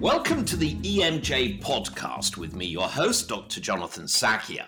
Welcome 0.00 0.46
to 0.46 0.56
the 0.56 0.76
EMJ 0.76 1.60
podcast 1.60 2.38
with 2.38 2.54
me, 2.54 2.64
your 2.64 2.88
host, 2.88 3.28
Dr. 3.28 3.60
Jonathan 3.60 4.06
Sackier. 4.06 4.66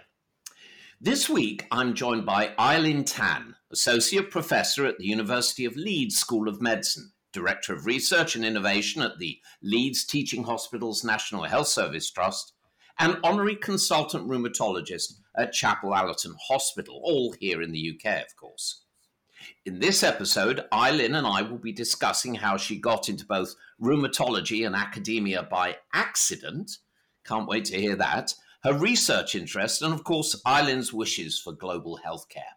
This 1.00 1.30
week, 1.30 1.66
I'm 1.72 1.94
joined 1.94 2.26
by 2.26 2.52
Ai 2.58 2.76
Lyn 2.76 3.02
Tan, 3.04 3.56
Associate 3.70 4.30
Professor 4.30 4.84
at 4.84 4.98
the 4.98 5.06
University 5.06 5.64
of 5.64 5.74
Leeds 5.74 6.18
School 6.18 6.48
of 6.48 6.60
Medicine, 6.60 7.12
Director 7.32 7.72
of 7.72 7.86
Research 7.86 8.36
and 8.36 8.44
Innovation 8.44 9.00
at 9.00 9.18
the 9.18 9.38
Leeds 9.62 10.04
Teaching 10.04 10.44
Hospitals 10.44 11.02
National 11.02 11.44
Health 11.44 11.68
Service 11.68 12.10
Trust, 12.10 12.52
and 12.98 13.16
Honorary 13.24 13.56
Consultant 13.56 14.28
Rheumatologist 14.28 15.14
at 15.38 15.54
Chapel 15.54 15.94
Allerton 15.94 16.36
Hospital, 16.48 17.00
all 17.02 17.34
here 17.40 17.62
in 17.62 17.72
the 17.72 17.98
UK, 17.98 18.20
of 18.20 18.36
course. 18.36 18.82
In 19.64 19.80
this 19.80 20.02
episode, 20.02 20.64
Ai 20.72 20.90
Lyn 20.90 21.14
and 21.14 21.26
I 21.26 21.42
will 21.42 21.58
be 21.58 21.72
discussing 21.72 22.34
how 22.34 22.56
she 22.56 22.78
got 22.78 23.08
into 23.08 23.26
both 23.26 23.54
rheumatology 23.80 24.66
and 24.66 24.74
academia 24.74 25.42
by 25.42 25.76
accident. 25.92 26.78
Can't 27.24 27.48
wait 27.48 27.66
to 27.66 27.80
hear 27.80 27.96
that. 27.96 28.34
Her 28.64 28.74
research 28.74 29.34
interest, 29.34 29.82
and 29.82 29.92
of 29.92 30.04
course, 30.04 30.40
Ai 30.46 30.62
Lyn's 30.62 30.92
wishes 30.92 31.38
for 31.38 31.52
global 31.52 31.98
healthcare. 32.06 32.56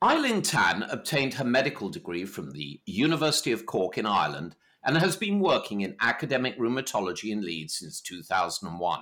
Ai 0.00 0.16
Lyn 0.16 0.42
Tan 0.42 0.84
obtained 0.84 1.34
her 1.34 1.44
medical 1.44 1.88
degree 1.88 2.24
from 2.24 2.52
the 2.52 2.80
University 2.86 3.50
of 3.50 3.66
Cork 3.66 3.98
in 3.98 4.06
Ireland 4.06 4.54
and 4.84 4.96
has 4.96 5.16
been 5.16 5.40
working 5.40 5.80
in 5.80 5.96
academic 6.00 6.56
rheumatology 6.58 7.32
in 7.32 7.42
Leeds 7.42 7.74
since 7.74 8.00
2001. 8.00 9.00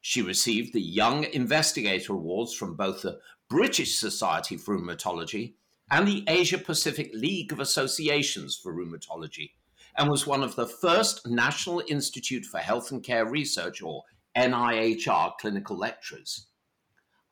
She 0.00 0.22
received 0.22 0.72
the 0.72 0.80
Young 0.80 1.24
Investigator 1.24 2.14
Awards 2.14 2.54
from 2.54 2.74
both 2.74 3.02
the 3.02 3.18
British 3.50 3.98
Society 3.98 4.56
for 4.56 4.78
Rheumatology 4.78 5.54
and 5.90 6.06
the 6.06 6.24
Asia 6.28 6.58
Pacific 6.58 7.10
League 7.14 7.52
of 7.52 7.60
Associations 7.60 8.56
for 8.56 8.74
Rheumatology, 8.74 9.52
and 9.96 10.10
was 10.10 10.26
one 10.26 10.42
of 10.42 10.54
the 10.54 10.66
first 10.66 11.26
National 11.26 11.82
Institute 11.88 12.44
for 12.44 12.58
Health 12.58 12.90
and 12.92 13.02
Care 13.02 13.26
Research, 13.26 13.82
or 13.82 14.04
NIHR, 14.36 15.32
clinical 15.40 15.76
lecturers. 15.76 16.46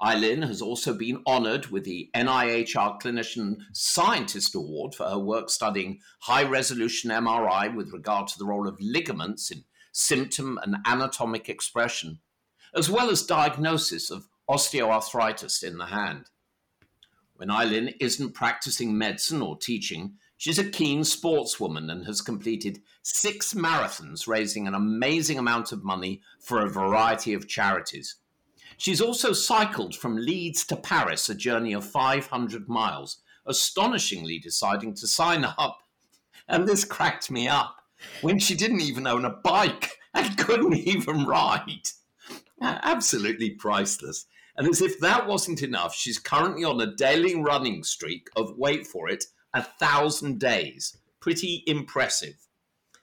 Ai 0.01 0.15
Lyn 0.15 0.43
has 0.43 0.61
also 0.61 0.93
been 0.93 1.23
honored 1.27 1.67
with 1.69 1.85
the 1.85 2.11
NIHR 2.15 3.01
Clinician 3.01 3.57
Scientist 3.73 4.55
Award 4.55 4.95
for 4.95 5.05
her 5.09 5.19
work 5.19 5.49
studying 5.49 6.01
high 6.21 6.43
resolution 6.43 7.11
MRI 7.11 7.75
with 7.75 7.93
regard 7.93 8.29
to 8.29 8.39
the 8.39 8.45
role 8.45 8.69
of 8.69 8.77
ligaments 8.79 9.51
in 9.51 9.65
symptom 9.93 10.59
and 10.63 10.77
anatomic 10.85 11.49
expression, 11.49 12.19
as 12.75 12.91
well 12.91 13.09
as 13.09 13.23
diagnosis 13.23 14.11
of 14.11 14.29
osteoarthritis 14.51 15.63
in 15.63 15.79
the 15.79 15.87
hand. 15.87 16.27
When 17.37 17.51
Ai 17.51 17.65
Lyn 17.65 17.95
isn't 18.01 18.35
practicing 18.35 18.97
medicine 18.97 19.43
or 19.43 19.59
teaching, 19.59 20.15
she's 20.37 20.59
a 20.59 20.69
keen 20.69 21.01
sportswoman 21.01 21.91
and 21.91 22.07
has 22.07 22.23
completed 22.23 22.81
six 23.03 23.53
marathons, 23.53 24.27
raising 24.27 24.67
an 24.67 24.75
amazing 24.75 25.39
amount 25.39 25.71
of 25.71 25.85
money 25.85 26.23
for 26.41 26.61
a 26.61 26.71
variety 26.71 27.35
of 27.35 27.47
charities. 27.47 28.17
She's 28.79 29.01
also 29.01 29.33
cycled 29.33 29.95
from 29.95 30.17
Leeds 30.17 30.65
to 30.67 30.77
Paris, 30.77 31.29
a 31.29 31.35
journey 31.35 31.73
of 31.73 31.85
500 31.85 32.69
miles, 32.69 33.19
astonishingly 33.47 34.39
deciding 34.39 34.95
to 34.95 35.07
sign 35.07 35.45
up. 35.45 35.79
And 36.49 36.67
this 36.67 36.85
cracked 36.85 37.31
me 37.31 37.49
up 37.49 37.77
when 38.21 38.39
she 38.39 38.55
didn't 38.55 38.81
even 38.81 39.07
own 39.07 39.25
a 39.25 39.31
bike 39.31 39.93
and 40.15 40.37
couldn't 40.39 40.75
even 40.75 41.27
ride. 41.27 41.89
Absolutely 42.61 43.51
priceless. 43.51 44.27
And 44.59 44.67
as 44.69 44.81
if 44.81 44.99
that 45.01 45.27
wasn't 45.27 45.63
enough, 45.63 45.95
she's 45.95 46.19
currently 46.19 46.65
on 46.65 46.81
a 46.81 46.95
daily 46.95 47.35
running 47.35 47.83
streak 47.83 48.29
of, 48.37 48.57
wait 48.57 48.87
for 48.87 49.09
it, 49.09 49.25
a 49.53 49.63
thousand 49.63 50.41
days. 50.41 50.97
Pretty 51.21 51.63
impressive. 51.67 52.37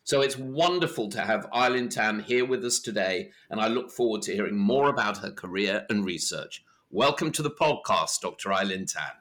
So 0.04 0.22
it's 0.22 0.38
wonderful 0.38 1.10
to 1.10 1.22
have 1.22 1.48
Ai 1.54 1.70
Lyn 1.70 1.90
Tan 1.90 2.22
here 2.22 2.44
with 2.44 2.66
us 2.66 2.80
today, 2.80 3.30
and 3.52 3.62
I 3.62 3.68
look 3.68 3.92
forward 3.92 4.24
to 4.24 4.34
hearing 4.34 4.58
more 4.58 4.90
about 4.90 5.20
her 5.20 5.32
career 5.32 5.86
and 5.90 6.04
research. 6.04 6.64
Welcome 6.90 7.32
to 7.34 7.44
the 7.44 7.52
podcast, 7.52 8.20
Dr. 8.22 8.52
Ai 8.52 8.64
Lyn 8.64 8.88
Tan. 8.88 9.12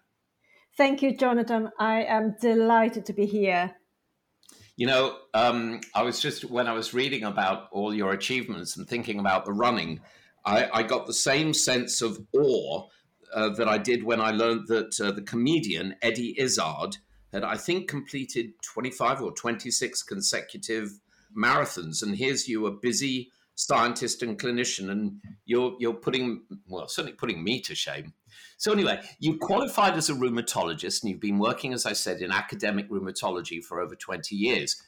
Thank 0.76 1.02
you, 1.02 1.14
Jonathan. 1.14 1.68
I 1.78 2.02
am 2.04 2.36
delighted 2.40 3.04
to 3.06 3.12
be 3.12 3.26
here. 3.26 3.76
You 4.76 4.86
know, 4.86 5.18
um, 5.34 5.82
I 5.94 6.02
was 6.02 6.18
just, 6.18 6.46
when 6.46 6.66
I 6.66 6.72
was 6.72 6.94
reading 6.94 7.24
about 7.24 7.68
all 7.72 7.94
your 7.94 8.12
achievements 8.12 8.78
and 8.78 8.88
thinking 8.88 9.20
about 9.20 9.44
the 9.44 9.52
running, 9.52 10.00
I, 10.44 10.68
I 10.72 10.82
got 10.82 11.06
the 11.06 11.12
same 11.12 11.54
sense 11.54 12.02
of 12.02 12.18
awe 12.32 12.88
uh, 13.34 13.50
that 13.50 13.68
I 13.68 13.78
did 13.78 14.04
when 14.04 14.20
I 14.20 14.30
learned 14.30 14.68
that 14.68 15.00
uh, 15.00 15.12
the 15.12 15.22
comedian 15.22 15.96
Eddie 16.02 16.38
Izzard 16.38 16.98
had, 17.32 17.44
I 17.44 17.56
think, 17.56 17.88
completed 17.88 18.52
25 18.62 19.22
or 19.22 19.32
26 19.32 20.02
consecutive 20.02 21.00
marathons. 21.36 22.02
And 22.02 22.16
here's 22.16 22.48
you, 22.48 22.66
a 22.66 22.70
busy 22.70 23.30
scientist 23.54 24.22
and 24.22 24.38
clinician, 24.38 24.90
and 24.90 25.20
you're 25.44 25.76
you're 25.78 25.94
putting 25.94 26.42
well, 26.68 26.88
certainly 26.88 27.16
putting 27.16 27.42
me 27.42 27.60
to 27.62 27.74
shame. 27.74 28.12
So 28.56 28.72
anyway, 28.72 29.00
you 29.18 29.38
qualified 29.38 29.94
as 29.94 30.08
a 30.08 30.14
rheumatologist, 30.14 31.02
and 31.02 31.10
you've 31.10 31.20
been 31.20 31.38
working, 31.38 31.72
as 31.72 31.86
I 31.86 31.92
said, 31.92 32.20
in 32.20 32.32
academic 32.32 32.90
rheumatology 32.90 33.62
for 33.62 33.80
over 33.80 33.94
20 33.94 34.34
years. 34.34 34.80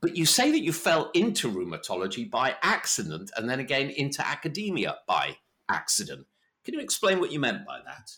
But 0.00 0.16
you 0.16 0.24
say 0.24 0.50
that 0.50 0.60
you 0.60 0.72
fell 0.72 1.10
into 1.14 1.50
rheumatology 1.50 2.30
by 2.30 2.56
accident 2.62 3.30
and 3.36 3.48
then 3.48 3.60
again 3.60 3.90
into 3.90 4.26
academia 4.26 4.98
by 5.06 5.36
accident. 5.68 6.26
Can 6.64 6.74
you 6.74 6.80
explain 6.80 7.20
what 7.20 7.32
you 7.32 7.38
meant 7.38 7.66
by 7.66 7.80
that? 7.84 8.10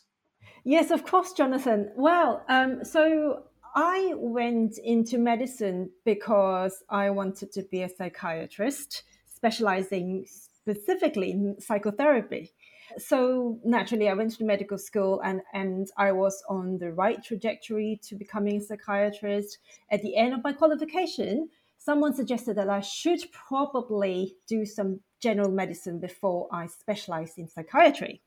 Yes, 0.65 0.91
of 0.91 1.05
course, 1.05 1.33
Jonathan. 1.33 1.91
Well, 1.97 2.45
um, 2.49 2.85
so 2.85 3.45
I 3.75 4.13
went 4.17 4.79
into 4.79 5.19
medicine 5.19 5.91
because 6.05 6.83
I 6.89 7.11
wanted 7.11 7.51
to 7.53 7.63
be 7.63 7.83
a 7.83 7.89
psychiatrist, 7.89 9.03
specializing 9.27 10.27
specifically 10.29 11.33
in 11.33 11.57
psychotherapy. 11.61 12.53
So 12.99 13.59
naturally, 13.65 14.09
I 14.09 14.15
went 14.15 14.37
to 14.37 14.45
medical 14.45 14.79
school 14.79 15.21
and, 15.23 15.41
and 15.53 15.89
I 15.97 16.13
was 16.13 16.43
on 16.49 16.79
the 16.79 16.93
right 16.93 17.23
trajectory 17.25 17.99
to 18.05 18.15
becoming 18.15 18.59
a 18.59 18.61
psychiatrist. 18.61 19.59
At 19.91 20.03
the 20.03 20.17
end 20.17 20.35
of 20.35 20.45
my 20.45 20.53
qualification, 20.53 21.49
someone 21.85 22.15
suggested 22.15 22.57
that 22.57 22.69
I 22.69 22.81
should 22.81 23.21
probably 23.33 24.37
do 24.47 24.65
some 24.65 25.01
general 25.21 25.51
medicine 25.51 25.99
before 25.99 26.49
I 26.53 26.67
specialized 26.67 27.39
in 27.39 27.49
psychiatry. 27.49 28.23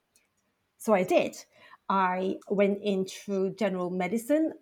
So 0.78 0.94
I 0.94 1.04
did. 1.04 1.36
I 1.88 2.36
went 2.50 2.80
into 2.84 3.56
general 3.56 3.90
medicine. 3.90 4.54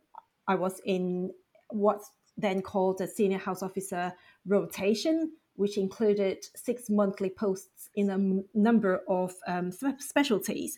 I 0.48 0.56
was 0.56 0.80
in 0.86 1.32
what's 1.70 2.12
then 2.38 2.62
called 2.62 3.02
a 3.02 3.08
senior 3.08 3.40
house 3.40 3.64
officer 3.64 4.14
rotation, 4.46 5.32
which 5.56 5.78
included 5.78 6.46
six 6.56 6.90
monthly 6.90 7.30
posts 7.30 7.90
in 7.96 8.10
a 8.10 8.58
number 8.58 9.02
of 9.08 9.34
um, 9.48 9.72
specialties. 10.00 10.78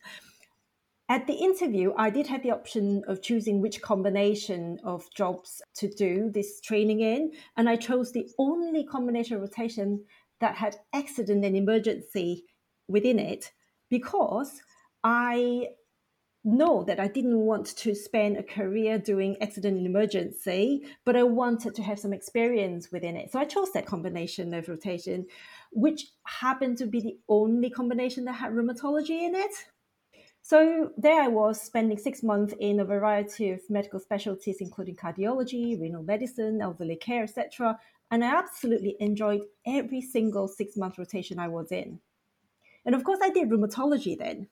At 1.08 1.28
the 1.28 1.34
interview, 1.34 1.94
I 1.96 2.10
did 2.10 2.26
have 2.28 2.42
the 2.42 2.50
option 2.50 3.04
of 3.08 3.22
choosing 3.22 3.62
which 3.62 3.82
combination 3.84 4.80
of 4.84 5.06
jobs 5.14 5.62
to 5.76 5.88
do 5.88 6.32
this 6.34 6.60
training 6.62 7.02
in, 7.02 7.32
and 7.56 7.70
I 7.70 7.76
chose 7.76 8.12
the 8.12 8.28
only 8.40 8.84
combination 8.84 9.36
of 9.36 9.42
rotation 9.42 10.04
that 10.40 10.56
had 10.56 10.78
accident 10.94 11.46
and 11.46 11.56
emergency 11.56 12.46
within 12.88 13.20
it 13.20 13.52
because 13.90 14.62
I 15.04 15.70
know 16.44 16.84
that 16.84 17.00
I 17.00 17.08
didn't 17.08 17.40
want 17.40 17.68
to 17.78 17.94
spend 17.94 18.38
a 18.38 18.44
career 18.44 18.98
doing 18.98 19.38
accident 19.42 19.78
and 19.78 19.86
emergency, 19.86 20.86
but 21.06 21.16
I 21.16 21.24
wanted 21.24 21.76
to 21.76 21.84
have 21.84 22.00
some 22.00 22.14
experience 22.14 22.92
within 22.92 23.16
it. 23.16 23.32
So 23.32 23.40
I 23.40 23.46
chose 23.46 23.72
that 23.74 23.86
combination 23.86 24.56
of 24.56 24.68
rotation, 24.68 25.28
which 25.72 26.08
happened 26.26 26.80
to 26.80 26.88
be 26.88 27.00
the 27.00 27.18
only 27.30 27.70
combination 27.70 28.26
that 28.26 28.34
had 28.34 28.54
rheumatology 28.54 29.22
in 29.22 29.36
it. 29.36 29.52
So 30.48 30.92
there 30.96 31.24
I 31.24 31.28
was 31.28 31.60
spending 31.60 31.98
six 31.98 32.22
months 32.22 32.54
in 32.60 32.80
a 32.80 32.86
variety 32.86 33.50
of 33.50 33.68
medical 33.68 34.00
specialties, 34.00 34.58
including 34.60 34.96
cardiology, 34.96 35.82
renal 35.82 36.04
medicine, 36.04 36.62
elderly 36.62 36.98
care, 36.98 37.24
etc. 37.24 37.80
And 38.12 38.24
I 38.24 38.28
absolutely 38.28 38.96
enjoyed 39.00 39.46
every 39.66 40.02
single 40.02 40.48
six 40.48 40.78
month 40.78 41.00
rotation 41.00 41.40
I 41.40 41.48
was 41.48 41.72
in. 41.72 42.00
And 42.86 42.94
of 42.94 43.04
course, 43.04 43.18
I 43.24 43.32
did 43.32 43.50
rheumatology 43.50 44.16
then. 44.16 44.50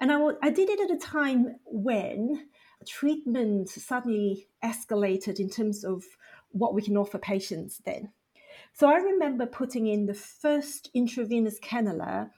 And 0.00 0.10
I, 0.10 0.48
did 0.48 0.70
it 0.70 0.80
at 0.80 0.96
a 0.96 0.98
time 0.98 1.56
when 1.66 2.46
treatment 2.88 3.68
suddenly 3.68 4.48
escalated 4.64 5.38
in 5.38 5.50
terms 5.50 5.84
of 5.84 6.02
what 6.52 6.72
we 6.72 6.80
can 6.80 6.96
offer 6.96 7.18
patients 7.18 7.82
then. 7.84 8.10
So 8.72 8.88
I 8.88 8.96
remember 8.96 9.44
putting 9.44 9.86
in 9.86 10.06
the 10.06 10.14
first 10.14 10.88
intravenous 10.94 11.60
cannula 11.60 12.30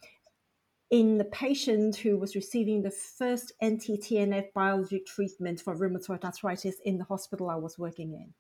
in 0.92 1.16
the 1.16 1.24
patient 1.24 1.96
who 1.96 2.18
was 2.18 2.36
receiving 2.36 2.82
the 2.82 2.90
first 2.90 3.50
anti-TNF 3.62 4.52
biologic 4.52 5.06
treatment 5.06 5.58
for 5.58 5.74
rheumatoid 5.74 6.22
arthritis 6.22 6.76
in 6.84 6.98
the 6.98 7.04
hospital 7.04 7.48
I 7.48 7.56
was 7.56 7.78
working 7.78 8.12
in. 8.12 8.34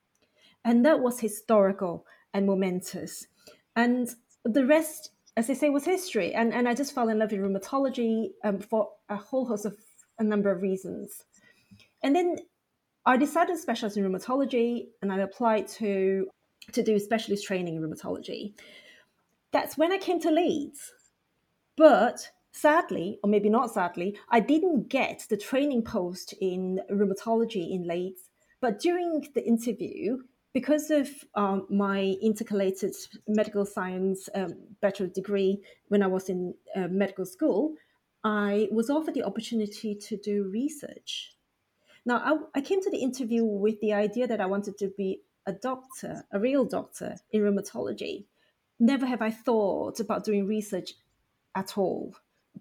And 0.62 0.84
that 0.84 1.00
was 1.00 1.18
historical 1.18 2.06
and 2.34 2.46
momentous. 2.46 3.26
And 3.74 4.14
the 4.44 4.66
rest, 4.66 5.12
as 5.34 5.48
I 5.48 5.54
say, 5.54 5.70
was 5.70 5.86
history. 5.86 6.34
And, 6.34 6.52
and 6.52 6.68
I 6.68 6.74
just 6.74 6.94
fell 6.94 7.08
in 7.08 7.18
love 7.18 7.32
with 7.32 7.40
rheumatology 7.40 8.32
um, 8.44 8.60
for 8.60 8.90
a 9.08 9.16
whole 9.16 9.46
host 9.46 9.64
of 9.64 9.74
a 10.18 10.22
number 10.22 10.52
of 10.52 10.60
reasons. 10.60 11.24
And 12.02 12.14
then 12.14 12.36
I 13.06 13.16
decided 13.16 13.54
to 13.54 13.62
specialize 13.62 13.96
in 13.96 14.04
rheumatology 14.04 14.88
and 15.00 15.10
I 15.10 15.20
applied 15.20 15.68
to, 15.68 16.28
to 16.72 16.82
do 16.82 16.98
specialist 16.98 17.46
training 17.46 17.76
in 17.76 17.82
rheumatology. 17.82 18.52
that's 19.52 19.78
when 19.78 19.90
I 19.90 19.96
came 19.96 20.20
to 20.20 20.30
Leeds. 20.30 20.92
But 21.76 22.30
sadly, 22.52 23.18
or 23.22 23.30
maybe 23.30 23.48
not 23.48 23.72
sadly, 23.72 24.18
I 24.30 24.40
didn't 24.40 24.88
get 24.88 25.26
the 25.28 25.36
training 25.36 25.82
post 25.82 26.34
in 26.40 26.80
rheumatology 26.90 27.72
in 27.72 27.88
Leeds. 27.88 28.30
But 28.60 28.78
during 28.78 29.26
the 29.34 29.44
interview, 29.44 30.18
because 30.52 30.90
of 30.90 31.08
um, 31.34 31.66
my 31.70 32.16
intercalated 32.22 32.94
medical 33.26 33.64
science 33.64 34.28
um, 34.34 34.54
bachelor 34.80 35.08
degree 35.08 35.62
when 35.88 36.02
I 36.02 36.06
was 36.06 36.28
in 36.28 36.54
uh, 36.76 36.88
medical 36.88 37.24
school, 37.24 37.74
I 38.22 38.68
was 38.70 38.90
offered 38.90 39.14
the 39.14 39.24
opportunity 39.24 39.94
to 39.94 40.16
do 40.16 40.48
research. 40.52 41.32
Now, 42.04 42.18
I, 42.54 42.58
I 42.58 42.60
came 42.60 42.82
to 42.82 42.90
the 42.90 42.98
interview 42.98 43.44
with 43.44 43.80
the 43.80 43.94
idea 43.94 44.26
that 44.26 44.40
I 44.40 44.46
wanted 44.46 44.78
to 44.78 44.92
be 44.96 45.22
a 45.46 45.52
doctor, 45.52 46.24
a 46.32 46.38
real 46.38 46.64
doctor 46.64 47.16
in 47.32 47.42
rheumatology. 47.42 48.26
Never 48.78 49.06
have 49.06 49.22
I 49.22 49.30
thought 49.30 50.00
about 50.00 50.24
doing 50.24 50.46
research 50.46 50.94
at 51.54 51.76
all. 51.78 52.14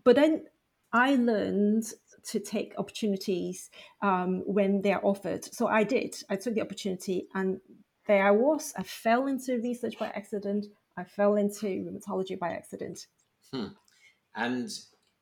But 0.04 0.16
then 0.16 0.46
I 0.94 1.16
learned 1.16 1.86
to 2.24 2.40
take 2.40 2.74
opportunities 2.78 3.70
um, 4.02 4.44
when 4.46 4.82
they 4.82 4.94
are 4.94 5.04
offered. 5.04 5.46
So 5.46 5.68
I 5.68 5.84
did. 5.84 6.16
I 6.30 6.36
took 6.36 6.56
the 6.56 6.62
opportunity, 6.62 7.28
and 7.34 7.60
there 8.08 8.26
I 8.26 8.32
was. 8.32 8.74
I 8.78 8.84
fell 8.84 9.28
into 9.28 9.58
research 9.58 9.98
by 9.98 10.08
accident. 10.08 10.68
I 10.98 11.04
fell 11.04 11.36
into 11.36 11.66
rheumatology 11.66 12.38
by 12.38 12.50
accident. 12.50 13.08
Hmm. 13.54 13.68
And 14.36 14.70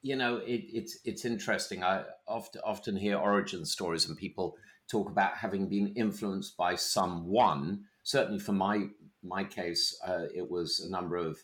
you 0.01 0.15
know, 0.15 0.37
it, 0.37 0.63
it's 0.71 0.99
it's 1.03 1.25
interesting. 1.25 1.83
I 1.83 2.03
often 2.27 2.61
often 2.63 2.95
hear 2.95 3.17
origin 3.17 3.65
stories, 3.65 4.07
and 4.07 4.17
people 4.17 4.55
talk 4.89 5.09
about 5.09 5.37
having 5.37 5.67
been 5.67 5.93
influenced 5.95 6.57
by 6.57 6.75
someone. 6.75 7.83
Certainly, 8.03 8.39
for 8.39 8.53
my 8.53 8.87
my 9.23 9.43
case, 9.43 9.97
uh, 10.05 10.25
it 10.33 10.49
was 10.49 10.79
a 10.79 10.89
number 10.89 11.17
of 11.17 11.37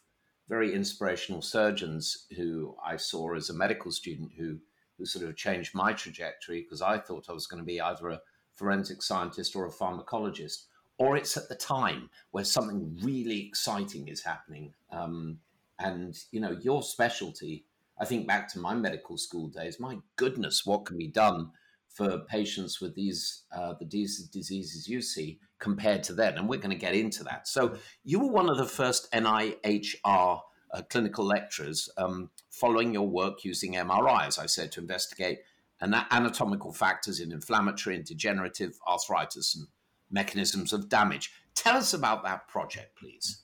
very 0.47 0.73
inspirational 0.73 1.41
surgeons 1.41 2.27
who 2.35 2.75
I 2.83 2.97
saw 2.97 3.33
as 3.35 3.49
a 3.49 3.53
medical 3.53 3.91
student 3.91 4.31
who 4.37 4.59
who 4.97 5.05
sort 5.05 5.25
of 5.25 5.35
changed 5.35 5.75
my 5.75 5.91
trajectory 5.91 6.61
because 6.61 6.81
I 6.81 6.97
thought 6.97 7.29
I 7.29 7.33
was 7.33 7.47
going 7.47 7.61
to 7.61 7.65
be 7.65 7.81
either 7.81 8.09
a 8.09 8.21
forensic 8.53 9.01
scientist 9.01 9.53
or 9.53 9.65
a 9.65 9.71
pharmacologist, 9.71 10.67
or 10.97 11.17
it's 11.17 11.35
at 11.35 11.49
the 11.49 11.55
time 11.55 12.09
where 12.31 12.45
something 12.45 12.97
really 13.01 13.45
exciting 13.45 14.07
is 14.07 14.23
happening. 14.23 14.73
Um, 14.91 15.39
and 15.79 16.15
you 16.31 16.39
know, 16.39 16.57
your 16.61 16.81
specialty. 16.81 17.65
I 17.97 18.05
think 18.05 18.27
back 18.27 18.49
to 18.49 18.59
my 18.59 18.75
medical 18.75 19.17
school 19.17 19.47
days. 19.47 19.79
My 19.79 19.97
goodness, 20.17 20.65
what 20.65 20.85
can 20.85 20.97
be 20.97 21.07
done 21.07 21.51
for 21.95 22.19
patients 22.19 22.81
with 22.81 22.93
these 22.93 23.43
uh, 23.55 23.73
the 23.79 23.85
diseases 23.85 24.87
you 24.87 25.01
see 25.01 25.39
compared 25.59 26.03
to 26.03 26.13
then, 26.13 26.37
and 26.37 26.49
we're 26.49 26.59
going 26.59 26.69
to 26.69 26.75
get 26.75 26.93
into 26.93 27.23
that. 27.23 27.47
So 27.47 27.75
you 28.03 28.19
were 28.19 28.31
one 28.31 28.49
of 28.49 28.57
the 28.57 28.65
first 28.65 29.09
NIHR 29.13 29.95
uh, 30.73 30.81
clinical 30.89 31.25
lecturers 31.25 31.89
um, 31.97 32.29
following 32.51 32.93
your 32.93 33.07
work 33.07 33.45
using 33.45 33.73
MRI, 33.75 34.27
as 34.27 34.37
I 34.37 34.45
said, 34.45 34.73
to 34.73 34.81
investigate 34.81 35.39
anatomical 35.81 36.73
factors 36.73 37.19
in 37.21 37.31
inflammatory 37.31 37.95
and 37.95 38.05
degenerative 38.05 38.77
arthritis 38.87 39.55
and 39.55 39.67
mechanisms 40.11 40.73
of 40.73 40.89
damage. 40.89 41.31
Tell 41.55 41.77
us 41.77 41.93
about 41.93 42.23
that 42.23 42.47
project, 42.49 42.97
please. 42.97 43.43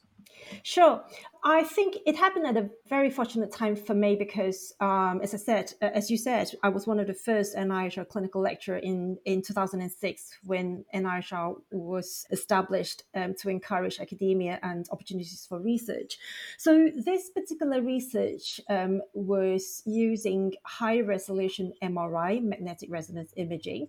Sure. 0.64 1.02
I 1.44 1.64
think 1.64 1.98
it 2.06 2.16
happened 2.16 2.46
at 2.46 2.56
a 2.56 2.70
very 2.88 3.10
fortunate 3.10 3.52
time 3.52 3.76
for 3.76 3.96
me 3.96 4.16
because, 4.16 4.74
um, 4.80 5.22
as 5.24 5.34
I 5.34 5.38
said, 5.38 5.74
as 5.82 6.12
you 6.12 6.18
said, 6.18 6.52
I 6.62 6.70
was 6.70 6.86
one 6.86 7.00
of 7.00 7.08
the 7.08 7.16
first 7.16 7.56
NIHR 7.56 8.08
clinical 8.08 8.42
lecturer 8.42 8.78
in, 8.78 9.18
in 9.26 9.42
2006 9.42 10.38
when 10.44 10.86
NIHR 10.94 11.56
was 11.72 12.28
established 12.30 13.04
um, 13.16 13.34
to 13.40 13.50
encourage 13.50 14.00
academia 14.00 14.60
and 14.62 14.86
opportunities 14.92 15.48
for 15.50 15.60
research. 15.60 16.20
So 16.60 16.90
this 16.96 17.32
particular 17.32 17.82
research 17.82 18.62
um, 18.70 19.02
was 19.16 19.82
using 19.88 20.54
high 20.64 21.02
resolution 21.02 21.74
MRI, 21.82 22.44
magnetic 22.44 22.92
resonance 22.92 23.34
imaging, 23.36 23.88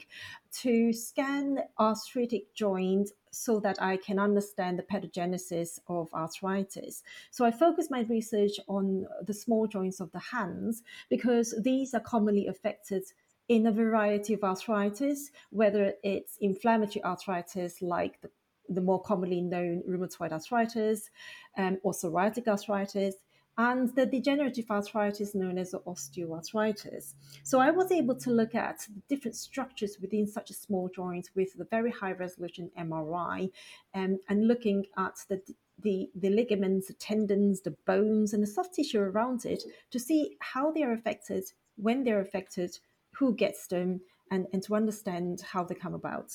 to 0.60 0.94
scan 0.94 1.58
arthritic 1.78 2.54
joints 2.54 3.12
so 3.32 3.58
that 3.60 3.82
I 3.82 3.96
can 3.96 4.18
understand 4.18 4.78
the 4.78 4.82
pathogenesis 4.82 5.80
of 5.88 6.12
arthritis. 6.12 7.02
So 7.30 7.41
I 7.44 7.50
focus 7.50 7.88
my 7.90 8.02
research 8.02 8.52
on 8.68 9.06
the 9.26 9.34
small 9.34 9.66
joints 9.66 10.00
of 10.00 10.10
the 10.12 10.18
hands 10.18 10.82
because 11.08 11.54
these 11.62 11.94
are 11.94 12.00
commonly 12.00 12.46
affected 12.46 13.04
in 13.48 13.66
a 13.66 13.72
variety 13.72 14.34
of 14.34 14.44
arthritis, 14.44 15.30
whether 15.50 15.94
it's 16.02 16.36
inflammatory 16.40 17.04
arthritis 17.04 17.82
like 17.82 18.20
the, 18.20 18.30
the 18.68 18.80
more 18.80 19.02
commonly 19.02 19.40
known 19.40 19.82
rheumatoid 19.88 20.32
arthritis 20.32 21.10
um, 21.58 21.78
or 21.82 21.92
psoriatic 21.92 22.46
arthritis, 22.46 23.16
and 23.58 23.94
the 23.94 24.06
degenerative 24.06 24.70
arthritis 24.70 25.34
known 25.34 25.58
as 25.58 25.72
osteoarthritis. 25.72 27.14
So 27.42 27.60
I 27.60 27.70
was 27.70 27.92
able 27.92 28.14
to 28.16 28.30
look 28.30 28.54
at 28.54 28.86
the 28.94 29.02
different 29.14 29.36
structures 29.36 29.98
within 30.00 30.26
such 30.26 30.50
a 30.50 30.54
small 30.54 30.88
joint 30.94 31.28
with 31.34 31.52
the 31.54 31.66
very 31.66 31.90
high 31.90 32.12
resolution 32.12 32.70
MRI 32.78 33.50
um, 33.94 34.18
and 34.28 34.48
looking 34.48 34.86
at 34.96 35.16
the 35.28 35.42
the, 35.82 36.10
the 36.14 36.30
ligaments, 36.30 36.88
the 36.88 36.94
tendons, 36.94 37.60
the 37.60 37.76
bones, 37.86 38.32
and 38.32 38.42
the 38.42 38.46
soft 38.46 38.74
tissue 38.74 39.00
around 39.00 39.44
it 39.44 39.62
to 39.90 39.98
see 39.98 40.36
how 40.40 40.70
they 40.70 40.82
are 40.82 40.92
affected, 40.92 41.44
when 41.76 42.04
they're 42.04 42.20
affected, 42.20 42.78
who 43.10 43.34
gets 43.34 43.66
them, 43.66 44.00
and, 44.30 44.46
and 44.52 44.62
to 44.62 44.74
understand 44.74 45.42
how 45.52 45.64
they 45.64 45.74
come 45.74 45.94
about. 45.94 46.32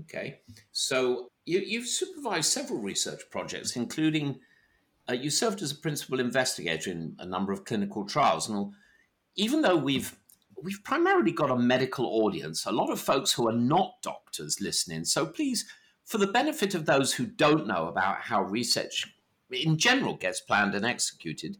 Okay. 0.00 0.40
So 0.72 1.30
you, 1.44 1.60
you've 1.60 1.86
supervised 1.86 2.50
several 2.52 2.78
research 2.78 3.22
projects, 3.30 3.76
including 3.76 4.40
uh, 5.08 5.14
you 5.14 5.30
served 5.30 5.62
as 5.62 5.72
a 5.72 5.76
principal 5.76 6.20
investigator 6.20 6.90
in 6.90 7.16
a 7.18 7.26
number 7.26 7.52
of 7.52 7.64
clinical 7.64 8.04
trials, 8.04 8.48
and 8.48 8.72
even 9.36 9.62
though 9.62 9.76
we've 9.76 10.16
we've 10.62 10.82
primarily 10.84 11.32
got 11.32 11.50
a 11.50 11.56
medical 11.56 12.06
audience, 12.06 12.66
a 12.66 12.72
lot 12.72 12.90
of 12.90 13.00
folks 13.00 13.32
who 13.32 13.48
are 13.48 13.56
not 13.56 14.02
doctors 14.02 14.60
listening. 14.60 15.04
So 15.04 15.24
please, 15.24 15.64
for 16.08 16.16
the 16.16 16.26
benefit 16.26 16.74
of 16.74 16.86
those 16.86 17.12
who 17.12 17.26
don't 17.26 17.66
know 17.66 17.86
about 17.86 18.22
how 18.22 18.40
research 18.40 19.14
in 19.50 19.76
general 19.76 20.16
gets 20.16 20.40
planned 20.40 20.74
and 20.74 20.86
executed, 20.86 21.58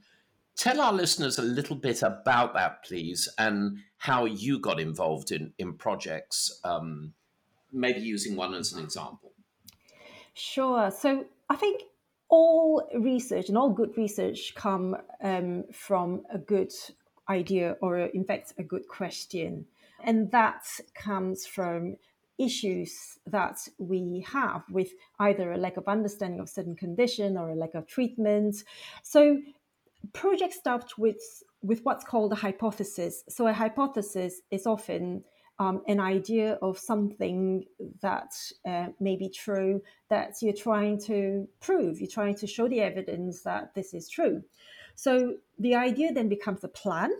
tell 0.56 0.80
our 0.80 0.92
listeners 0.94 1.38
a 1.38 1.42
little 1.42 1.76
bit 1.76 2.02
about 2.02 2.54
that, 2.54 2.82
please, 2.82 3.28
and 3.36 3.76
how 3.98 4.24
you 4.24 4.58
got 4.58 4.80
involved 4.80 5.32
in 5.32 5.52
in 5.58 5.74
projects. 5.74 6.60
Um, 6.64 7.12
maybe 7.70 8.00
using 8.00 8.36
one 8.36 8.54
as 8.54 8.72
an 8.72 8.82
example. 8.82 9.32
Sure. 10.32 10.90
So 10.90 11.26
I 11.50 11.56
think 11.56 11.82
all 12.30 12.88
research 12.94 13.50
and 13.50 13.58
all 13.58 13.68
good 13.68 13.98
research 13.98 14.54
come 14.54 14.96
um, 15.22 15.64
from 15.74 16.22
a 16.32 16.38
good 16.38 16.72
idea 17.28 17.76
or 17.82 17.98
in 17.98 18.24
fact 18.24 18.54
a 18.56 18.62
good 18.62 18.88
question 18.88 19.66
and 20.02 20.30
that 20.30 20.64
comes 20.94 21.46
from 21.46 21.96
issues 22.38 23.18
that 23.26 23.58
we 23.78 24.24
have 24.30 24.62
with 24.70 24.90
either 25.20 25.52
a 25.52 25.56
lack 25.56 25.76
of 25.76 25.88
understanding 25.88 26.40
of 26.40 26.48
certain 26.48 26.76
condition 26.76 27.36
or 27.36 27.50
a 27.50 27.54
lack 27.54 27.74
of 27.74 27.86
treatment 27.86 28.56
so 29.02 29.38
projects 30.12 30.56
start 30.56 30.96
with 30.98 31.42
with 31.62 31.80
what's 31.82 32.04
called 32.04 32.32
a 32.32 32.36
hypothesis 32.36 33.24
so 33.28 33.46
a 33.46 33.52
hypothesis 33.52 34.40
is 34.50 34.66
often 34.66 35.24
um, 35.58 35.82
an 35.88 36.00
idea 36.00 36.58
of 36.62 36.78
something 36.78 37.64
that 38.00 38.32
uh, 38.66 38.86
may 39.00 39.16
be 39.16 39.28
true 39.28 39.82
that 40.08 40.34
you're 40.40 40.52
trying 40.52 41.00
to 41.02 41.48
prove. 41.60 42.00
You're 42.00 42.10
trying 42.10 42.36
to 42.36 42.46
show 42.46 42.68
the 42.68 42.80
evidence 42.80 43.42
that 43.42 43.74
this 43.74 43.92
is 43.92 44.08
true. 44.08 44.42
So 44.94 45.34
the 45.58 45.74
idea 45.74 46.12
then 46.12 46.28
becomes 46.28 46.62
a 46.62 46.68
plan. 46.68 47.10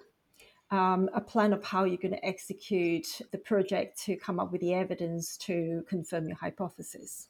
Um, 0.71 1.09
a 1.15 1.21
plan 1.21 1.55
of 1.55 1.65
how 1.65 1.85
you're 1.85 1.97
going 1.97 2.13
to 2.13 2.27
execute 2.27 3.07
the 3.33 3.39
project 3.39 4.03
to 4.05 4.17
come 4.17 4.39
up 4.39 4.53
with 4.53 4.61
the 4.61 4.75
evidence 4.75 5.39
to 5.39 5.83
confirm 5.89 6.27
your 6.29 6.37
hypothesis. 6.37 7.29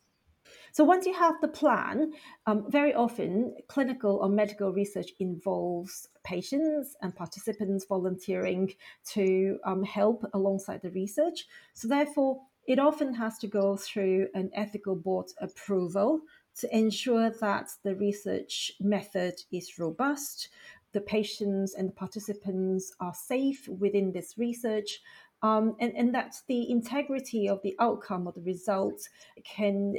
So 0.72 0.84
once 0.84 1.06
you 1.06 1.14
have 1.14 1.40
the 1.40 1.48
plan, 1.48 2.12
um, 2.46 2.70
very 2.70 2.94
often 2.94 3.54
clinical 3.68 4.16
or 4.16 4.28
medical 4.28 4.72
research 4.72 5.10
involves 5.18 6.08
patients 6.24 6.96
and 7.00 7.14
participants 7.14 7.86
volunteering 7.88 8.74
to 9.12 9.58
um, 9.64 9.82
help 9.82 10.24
alongside 10.34 10.82
the 10.82 10.90
research. 10.90 11.46
So 11.74 11.88
therefore, 11.88 12.40
it 12.66 12.78
often 12.78 13.14
has 13.14 13.38
to 13.38 13.46
go 13.46 13.76
through 13.76 14.28
an 14.34 14.50
ethical 14.54 14.94
board 14.94 15.26
approval 15.40 16.20
to 16.58 16.76
ensure 16.76 17.30
that 17.30 17.70
the 17.84 17.94
research 17.94 18.72
method 18.80 19.34
is 19.50 19.78
robust, 19.78 20.48
the 20.92 21.00
patients 21.00 21.74
and 21.74 21.88
the 21.88 21.92
participants 21.92 22.92
are 23.00 23.14
safe 23.14 23.68
within 23.68 24.12
this 24.12 24.36
research, 24.38 25.00
um, 25.42 25.76
and, 25.80 25.92
and 25.96 26.14
that 26.14 26.34
the 26.48 26.70
integrity 26.70 27.48
of 27.48 27.60
the 27.62 27.76
outcome 27.78 28.26
or 28.26 28.32
the 28.32 28.40
result 28.40 29.08
can 29.44 29.94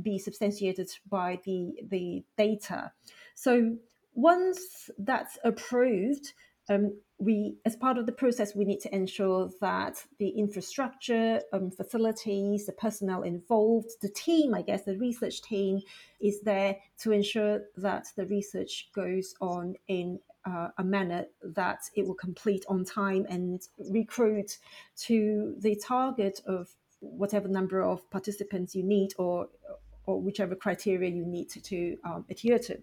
be 0.00 0.18
substantiated 0.18 0.90
by 1.08 1.40
the, 1.44 1.72
the 1.90 2.22
data. 2.36 2.92
So 3.34 3.76
once 4.14 4.90
that's 4.98 5.38
approved, 5.42 6.32
um, 6.68 6.96
we, 7.18 7.56
as 7.64 7.76
part 7.76 7.98
of 7.98 8.06
the 8.06 8.12
process, 8.12 8.54
we 8.54 8.64
need 8.64 8.80
to 8.80 8.94
ensure 8.94 9.50
that 9.60 10.02
the 10.18 10.28
infrastructure, 10.28 11.40
um, 11.52 11.70
facilities, 11.70 12.66
the 12.66 12.72
personnel 12.72 13.22
involved, 13.22 13.90
the 14.00 14.08
team, 14.08 14.54
I 14.54 14.62
guess, 14.62 14.84
the 14.84 14.96
research 14.96 15.42
team 15.42 15.80
is 16.20 16.40
there 16.42 16.76
to 17.00 17.12
ensure 17.12 17.62
that 17.76 18.06
the 18.16 18.26
research 18.26 18.90
goes 18.94 19.34
on 19.40 19.74
in 19.88 20.20
uh, 20.44 20.68
a 20.78 20.84
manner 20.84 21.26
that 21.42 21.80
it 21.94 22.06
will 22.06 22.14
complete 22.14 22.64
on 22.68 22.84
time 22.84 23.26
and 23.28 23.62
recruit 23.90 24.58
to 24.96 25.54
the 25.58 25.76
target 25.76 26.40
of 26.46 26.68
whatever 27.00 27.48
number 27.48 27.82
of 27.82 28.08
participants 28.10 28.74
you 28.74 28.82
need 28.82 29.10
or 29.18 29.48
or 30.06 30.20
whichever 30.20 30.54
criteria 30.54 31.10
you 31.10 31.24
need 31.24 31.48
to, 31.48 31.96
um, 32.04 32.24
adhere 32.28 32.58
to. 32.58 32.78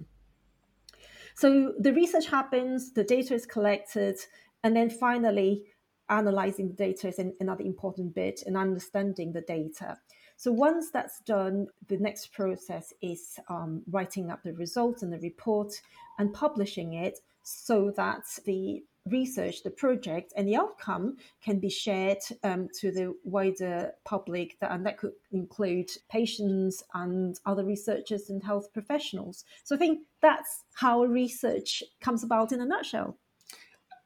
So 1.36 1.74
the 1.80 1.94
research 1.94 2.28
happens, 2.28 2.94
the 2.94 3.04
data 3.04 3.34
is 3.36 3.46
collected, 3.46 4.18
and 4.64 4.76
then 4.76 4.90
finally, 4.90 5.66
analyzing 6.10 6.68
the 6.68 6.74
data 6.74 7.08
is 7.08 7.20
another 7.40 7.64
important 7.64 8.14
bit 8.14 8.44
and 8.46 8.58
understanding 8.58 9.32
the 9.32 9.42
data. 9.42 9.98
So 10.42 10.52
once 10.52 10.90
that's 10.90 11.20
done, 11.20 11.68
the 11.88 11.98
next 11.98 12.34
process 12.34 12.96
is 13.00 13.38
um, 13.48 13.84
writing 13.92 14.32
up 14.32 14.42
the 14.42 14.54
results 14.54 15.04
and 15.04 15.14
the 15.14 15.20
report 15.20 15.72
and 16.18 16.34
publishing 16.34 16.94
it 16.94 17.20
so 17.44 17.92
that 17.96 18.24
the 18.44 18.84
research, 19.06 19.62
the 19.62 19.70
project, 19.70 20.34
and 20.36 20.48
the 20.48 20.56
outcome 20.56 21.18
can 21.44 21.60
be 21.60 21.70
shared 21.70 22.24
um, 22.44 22.70
to 22.80 22.92
the 22.92 23.14
wider 23.24 23.92
public, 24.04 24.58
that, 24.62 24.72
and 24.72 24.84
that 24.84 24.98
could 24.98 25.12
include 25.32 25.92
patients 26.10 26.84
and 26.96 27.40
other 27.46 27.64
researchers 27.64 28.32
and 28.32 28.44
health 28.44 28.74
professionals. 28.74 29.46
So 29.64 29.76
I 29.76 29.78
think 29.78 30.00
that's 30.24 30.64
how 30.74 31.04
research 31.04 31.84
comes 32.00 32.24
about 32.24 32.52
in 32.52 32.62
a 32.62 32.66
nutshell. 32.66 33.16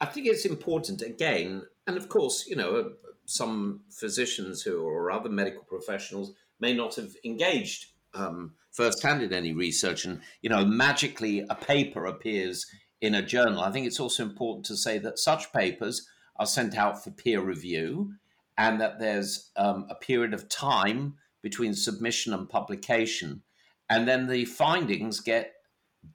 I 0.02 0.08
think 0.08 0.28
it's 0.28 0.44
important 0.44 1.02
again, 1.02 1.64
and 1.88 1.96
of 1.96 2.10
course, 2.10 2.46
you 2.46 2.58
know, 2.58 2.92
some 3.26 3.82
physicians 3.90 4.62
who 4.62 4.82
or 4.82 5.12
other 5.12 5.30
medical 5.30 5.64
professionals 5.64 6.34
may 6.60 6.74
not 6.74 6.96
have 6.96 7.16
engaged 7.24 7.88
um, 8.14 8.54
firsthand 8.72 9.22
in 9.22 9.34
any 9.34 9.54
research, 9.54 10.06
and 10.06 10.22
you 10.42 10.50
know, 10.50 10.66
magically 10.66 11.46
a 11.50 11.56
paper 11.56 12.06
appears 12.06 12.66
in 13.02 13.14
a 13.16 13.22
journal. 13.22 13.62
I 13.62 13.72
think 13.72 13.86
it's 13.86 14.00
also 14.00 14.24
important 14.24 14.66
to 14.68 14.78
say 14.78 14.98
that 15.00 15.20
such 15.20 15.52
papers 15.52 16.08
are 16.38 16.46
sent 16.46 16.78
out 16.78 17.04
for 17.04 17.12
peer 17.12 17.42
review 17.42 18.14
and 18.58 18.80
that 18.80 19.00
there's 19.00 19.52
um, 19.58 19.86
a 19.90 19.96
period 19.96 20.34
of 20.34 20.50
time 20.50 21.16
between 21.42 21.74
submission 21.74 22.34
and 22.34 22.50
publication. 22.50 23.44
And 23.90 24.08
then 24.08 24.28
the 24.28 24.46
findings 24.46 25.20
get 25.20 25.54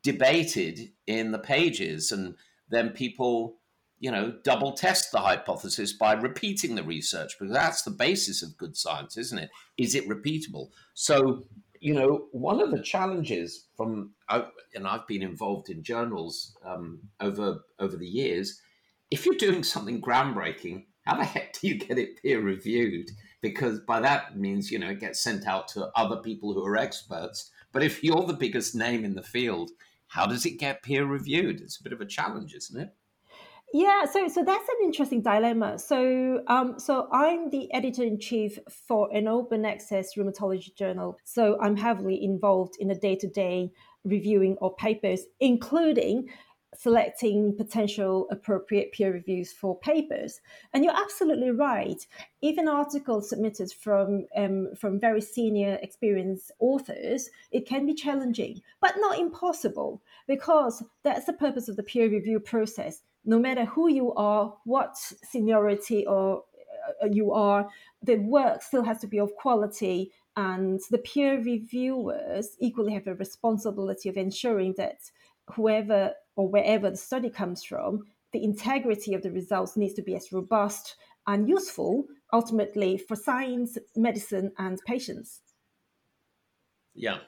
debated 0.02 0.90
in 1.07 1.33
the 1.33 1.38
pages, 1.38 2.11
and 2.11 2.35
then 2.69 2.90
people, 2.90 3.59
you 4.00 4.11
know, 4.11 4.35
double 4.42 4.73
test 4.73 5.12
the 5.12 5.21
hypothesis 5.21 5.92
by 5.92 6.14
repeating 6.14 6.75
the 6.75 6.83
research 6.83 7.37
because 7.38 7.52
that's 7.52 7.83
the 7.83 7.90
basis 7.90 8.42
of 8.42 8.57
good 8.57 8.76
science, 8.76 9.16
isn't 9.16 9.38
it? 9.38 9.50
Is 9.76 9.95
it 9.95 10.09
repeatable? 10.09 10.71
So 10.95 11.45
you 11.80 11.95
know, 11.95 12.26
one 12.33 12.61
of 12.61 12.71
the 12.71 12.83
challenges 12.83 13.66
from, 13.76 14.11
and 14.28 14.87
I've 14.87 15.07
been 15.07 15.23
involved 15.23 15.71
in 15.71 15.83
journals 15.83 16.54
um, 16.64 17.00
over 17.21 17.64
over 17.78 17.97
the 17.97 18.07
years. 18.07 18.61
If 19.11 19.26
you're 19.26 19.35
doing 19.35 19.62
something 19.62 20.00
groundbreaking, 20.00 20.85
how 21.07 21.16
the 21.16 21.25
heck 21.25 21.52
do 21.61 21.69
you 21.69 21.78
get 21.78 21.99
it 21.99 22.23
peer 22.23 22.40
reviewed? 22.40 23.11
Because 23.40 23.80
by 23.80 24.00
that 24.00 24.38
means, 24.38 24.71
you 24.71 24.78
know, 24.78 24.90
it 24.90 25.00
gets 25.00 25.23
sent 25.23 25.47
out 25.47 25.69
to 25.69 25.90
other 25.97 26.16
people 26.16 26.52
who 26.52 26.64
are 26.64 26.76
experts. 26.76 27.50
But 27.73 27.83
if 27.83 28.04
you're 28.04 28.26
the 28.26 28.35
biggest 28.35 28.75
name 28.75 29.04
in 29.04 29.14
the 29.14 29.23
field, 29.23 29.71
how 30.09 30.26
does 30.26 30.45
it 30.45 30.59
get 30.59 30.83
peer 30.83 31.07
reviewed? 31.07 31.61
It's 31.61 31.80
a 31.80 31.83
bit 31.83 31.95
of 31.95 32.00
a 32.02 32.07
challenge, 32.07 32.54
isn't 32.54 32.80
it? 32.80 32.95
Yeah, 33.73 34.05
so 34.07 34.27
so 34.27 34.43
that's 34.45 34.69
an 34.69 34.85
interesting 34.85 35.23
dilemma. 35.23 35.79
So 35.79 36.43
um, 36.49 36.79
so 36.81 37.09
I'm 37.12 37.50
the 37.50 37.73
editor 37.73 38.03
in 38.03 38.19
chief 38.19 38.59
for 38.69 39.09
an 39.15 39.29
open 39.29 39.65
access 39.65 40.15
rheumatology 40.17 40.75
journal. 40.75 41.19
So 41.25 41.57
I'm 41.61 41.77
heavily 41.77 42.23
involved 42.25 42.77
in 42.81 42.89
the 42.89 42.97
day 42.97 43.15
to 43.17 43.29
day 43.29 43.71
reviewing 44.05 44.57
of 44.61 44.77
papers, 44.77 45.27
including 45.39 46.29
selecting 46.75 47.57
potential 47.57 48.27
appropriate 48.31 48.93
peer 48.93 49.12
reviews 49.12 49.53
for 49.53 49.79
papers. 49.79 50.41
And 50.73 50.85
you're 50.85 50.97
absolutely 50.97 51.50
right. 51.50 52.05
Even 52.43 52.69
articles 52.69 53.29
submitted 53.29 53.71
from 53.73 54.27
um, 54.37 54.75
from 54.77 54.99
very 54.99 55.21
senior, 55.21 55.79
experienced 55.81 56.50
authors, 56.59 57.31
it 57.53 57.69
can 57.69 57.87
be 57.87 57.95
challenging, 57.95 58.62
but 58.81 58.95
not 58.97 59.19
impossible, 59.19 60.03
because 60.27 60.83
that's 61.05 61.27
the 61.27 61.33
purpose 61.35 61.69
of 61.69 61.77
the 61.77 61.85
peer 61.85 62.09
review 62.09 62.41
process 62.41 63.03
no 63.25 63.39
matter 63.39 63.65
who 63.65 63.89
you 63.89 64.12
are, 64.15 64.55
what 64.65 64.97
seniority 64.97 66.07
or 66.07 66.45
uh, 67.03 67.07
you 67.11 67.33
are, 67.33 67.69
the 68.03 68.17
work 68.17 68.62
still 68.62 68.83
has 68.83 68.99
to 69.00 69.07
be 69.07 69.19
of 69.19 69.35
quality. 69.37 70.12
And 70.37 70.81
the 70.91 70.99
peer 70.99 71.43
reviewers 71.43 72.57
equally 72.61 72.95
have 72.95 73.07
a 73.07 73.15
responsibility 73.15 74.09
of 74.09 74.17
ensuring 74.17 74.75
that 74.79 74.99
whoever 75.55 76.15
or 76.37 76.49
wherever 76.49 76.91
the 76.91 76.97
study 76.97 77.31
comes 77.31 77.62
from, 77.65 78.07
the 78.33 78.43
integrity 78.43 79.15
of 79.15 79.23
the 79.23 79.31
results 79.31 79.77
needs 79.77 79.95
to 79.95 80.03
be 80.03 80.15
as 80.15 80.33
robust 80.33 80.97
and 81.27 81.49
useful 81.49 82.05
ultimately 82.33 82.97
for 82.97 83.17
science, 83.17 83.77
medicine, 83.97 84.53
and 84.59 84.79
patients. 84.87 85.41
Yeah, 86.95 87.19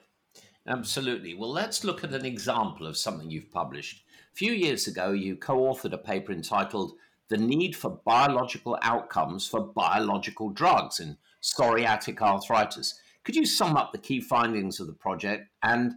absolutely. 0.67 1.35
Well, 1.35 1.51
let's 1.51 1.85
look 1.85 2.05
at 2.05 2.15
an 2.15 2.25
example 2.25 2.87
of 2.87 2.97
something 2.97 3.31
you've 3.31 3.51
published. 3.51 4.05
Few 4.33 4.53
years 4.53 4.87
ago, 4.87 5.13
you 5.13 5.37
co 5.37 5.59
authored 5.59 5.93
a 5.93 5.99
paper 5.99 6.33
entitled 6.33 6.93
The 7.29 7.37
Need 7.37 7.77
for 7.77 8.01
Biological 8.05 8.79
Outcomes 8.83 9.47
for 9.47 9.61
Biological 9.61 10.51
Drugs 10.51 11.01
in 11.01 11.19
Psoriatic 11.43 12.21
Arthritis. 12.21 12.99
Could 13.25 13.37
you 13.37 13.45
sum 13.45 13.77
up 13.77 13.93
the 13.93 13.99
key 13.99 14.21
findings 14.21 14.81
of 14.81 14.87
the 14.87 14.95
project 14.95 15.49
and 15.63 15.95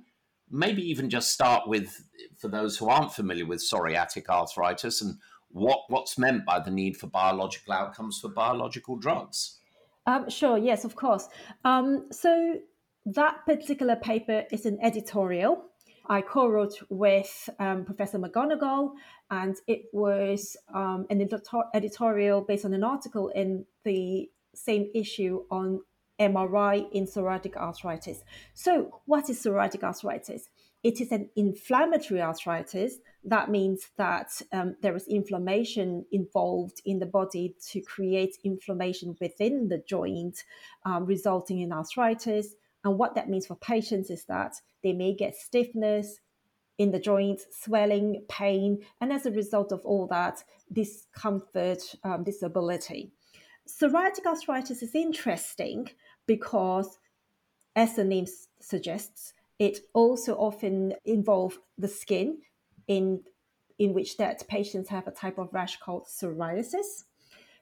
maybe 0.51 0.81
even 0.83 1.09
just 1.09 1.31
start 1.31 1.67
with, 1.67 2.03
for 2.37 2.49
those 2.49 2.77
who 2.77 2.89
aren't 2.89 3.13
familiar 3.13 3.45
with 3.45 3.61
psoriatic 3.61 4.27
arthritis, 4.27 5.01
and 5.01 5.17
what, 5.49 5.85
what's 5.87 6.17
meant 6.17 6.45
by 6.45 6.59
the 6.59 6.71
need 6.71 6.97
for 6.97 7.07
biological 7.07 7.73
outcomes 7.73 8.19
for 8.19 8.29
biological 8.29 8.97
drugs? 8.97 9.59
Um, 10.05 10.29
sure, 10.29 10.57
yes, 10.57 10.83
of 10.83 10.95
course. 10.95 11.29
Um, 11.63 12.07
so, 12.11 12.59
that 13.07 13.45
particular 13.45 13.95
paper 13.95 14.45
is 14.51 14.65
an 14.65 14.79
editorial 14.81 15.65
I 16.07 16.21
co-wrote 16.21 16.75
with 16.89 17.49
um, 17.59 17.85
Professor 17.85 18.19
McGonagle, 18.19 18.91
and 19.29 19.55
it 19.67 19.85
was 19.91 20.57
um, 20.73 21.05
an 21.09 21.27
editorial 21.73 22.41
based 22.41 22.65
on 22.65 22.73
an 22.73 22.83
article 22.83 23.29
in 23.29 23.65
the 23.83 24.29
same 24.53 24.89
issue 24.93 25.43
on 25.49 25.81
MRI 26.19 26.89
in 26.91 27.05
psoriatic 27.05 27.55
arthritis. 27.55 28.23
So, 28.53 29.01
what 29.05 29.29
is 29.29 29.43
psoriatic 29.43 29.83
arthritis? 29.83 30.49
It 30.83 31.01
is 31.01 31.11
an 31.11 31.29
inflammatory 31.35 32.21
arthritis. 32.21 32.99
That 33.23 33.49
means 33.49 33.89
that 33.97 34.39
um, 34.53 34.75
there 34.81 34.95
is 34.95 35.07
inflammation 35.07 36.05
involved 36.11 36.81
in 36.85 36.99
the 36.99 37.07
body 37.07 37.55
to 37.71 37.81
create 37.81 38.37
inflammation 38.43 39.17
within 39.19 39.67
the 39.67 39.79
joint, 39.79 40.43
um, 40.85 41.05
resulting 41.05 41.59
in 41.59 41.73
arthritis. 41.73 42.55
And 42.85 42.97
what 42.99 43.15
that 43.15 43.29
means 43.29 43.47
for 43.47 43.55
patients 43.55 44.09
is 44.09 44.25
that 44.25 44.61
they 44.83 44.93
may 44.93 45.13
get 45.13 45.35
stiffness 45.35 46.19
in 46.77 46.91
the 46.91 46.99
joints, 46.99 47.45
swelling, 47.51 48.23
pain, 48.29 48.79
and 49.01 49.11
as 49.11 49.25
a 49.25 49.31
result 49.31 49.71
of 49.71 49.81
all 49.85 50.07
that, 50.07 50.43
discomfort, 50.71 51.81
um, 52.03 52.23
disability. 52.23 53.11
Psoriatic 53.67 54.25
arthritis 54.25 54.83
is 54.83 54.93
interesting 54.93 55.89
because, 56.27 56.99
as 57.75 57.95
the 57.95 58.03
name 58.03 58.27
suggests, 58.59 59.33
it 59.57 59.79
also 59.93 60.35
often 60.35 60.93
involves 61.05 61.57
the 61.77 61.87
skin, 61.87 62.39
in 62.87 63.21
in 63.77 63.93
which 63.93 64.15
that 64.17 64.47
patients 64.47 64.89
have 64.89 65.07
a 65.07 65.11
type 65.11 65.37
of 65.37 65.53
rash 65.53 65.77
called 65.77 66.05
psoriasis. 66.05 67.03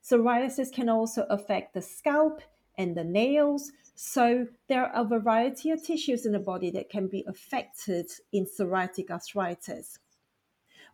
Psoriasis 0.04 0.72
can 0.72 0.90
also 0.90 1.26
affect 1.30 1.74
the 1.74 1.82
scalp 1.82 2.42
and 2.78 2.96
the 2.96 3.04
nails, 3.04 3.72
so 3.96 4.48
there 4.68 4.86
are 4.86 5.04
a 5.04 5.08
variety 5.08 5.70
of 5.72 5.84
tissues 5.84 6.26
in 6.26 6.32
the 6.32 6.40
body 6.40 6.72
that 6.72 6.90
can 6.90 7.08
be 7.08 7.24
affected 7.28 8.08
in 8.32 8.46
psoriatic 8.46 9.10
arthritis. 9.10 10.00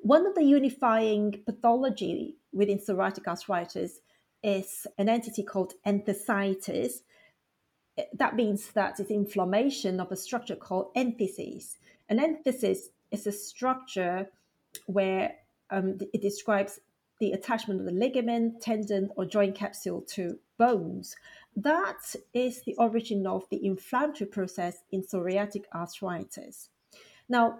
One 0.01 0.25
of 0.25 0.35
the 0.35 0.43
unifying 0.43 1.41
pathology 1.45 2.37
within 2.53 2.79
psoriatic 2.79 3.27
arthritis 3.27 3.99
is 4.43 4.87
an 4.97 5.09
entity 5.09 5.43
called 5.43 5.73
enthesitis. 5.85 7.01
That 8.13 8.35
means 8.35 8.71
that 8.71 8.99
it's 8.99 9.11
inflammation 9.11 9.99
of 9.99 10.11
a 10.11 10.15
structure 10.15 10.55
called 10.55 10.91
entheses. 10.95 11.77
An 12.09 12.19
enthesis 12.19 12.89
is 13.11 13.27
a 13.27 13.31
structure 13.31 14.29
where 14.85 15.35
um, 15.69 15.97
it 16.13 16.21
describes 16.21 16.79
the 17.19 17.33
attachment 17.33 17.81
of 17.81 17.85
the 17.85 17.91
ligament, 17.91 18.61
tendon, 18.61 19.09
or 19.15 19.25
joint 19.25 19.55
capsule 19.55 20.01
to 20.01 20.39
bones. 20.57 21.15
That 21.63 22.15
is 22.33 22.61
the 22.61 22.75
origin 22.75 23.27
of 23.27 23.43
the 23.49 23.65
inflammatory 23.65 24.29
process 24.29 24.77
in 24.91 25.03
psoriatic 25.03 25.65
arthritis. 25.73 26.69
Now, 27.27 27.59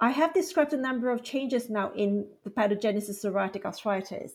I 0.00 0.10
have 0.10 0.32
described 0.32 0.72
a 0.72 0.78
number 0.78 1.10
of 1.10 1.22
changes 1.22 1.68
now 1.68 1.92
in 1.92 2.26
the 2.44 2.50
pathogenesis 2.50 3.24
of 3.24 3.34
psoriatic 3.34 3.64
arthritis. 3.64 4.32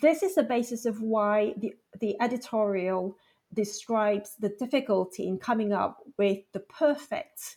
This 0.00 0.22
is 0.22 0.36
the 0.36 0.44
basis 0.44 0.86
of 0.86 1.00
why 1.00 1.54
the, 1.56 1.74
the 1.98 2.14
editorial 2.20 3.16
describes 3.52 4.36
the 4.38 4.50
difficulty 4.50 5.26
in 5.26 5.38
coming 5.38 5.72
up 5.72 5.98
with 6.18 6.38
the 6.52 6.60
perfect 6.60 7.56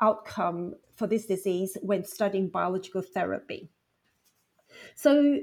outcome 0.00 0.74
for 0.94 1.08
this 1.08 1.26
disease 1.26 1.76
when 1.82 2.04
studying 2.04 2.48
biological 2.48 3.02
therapy. 3.02 3.70
So, 4.94 5.40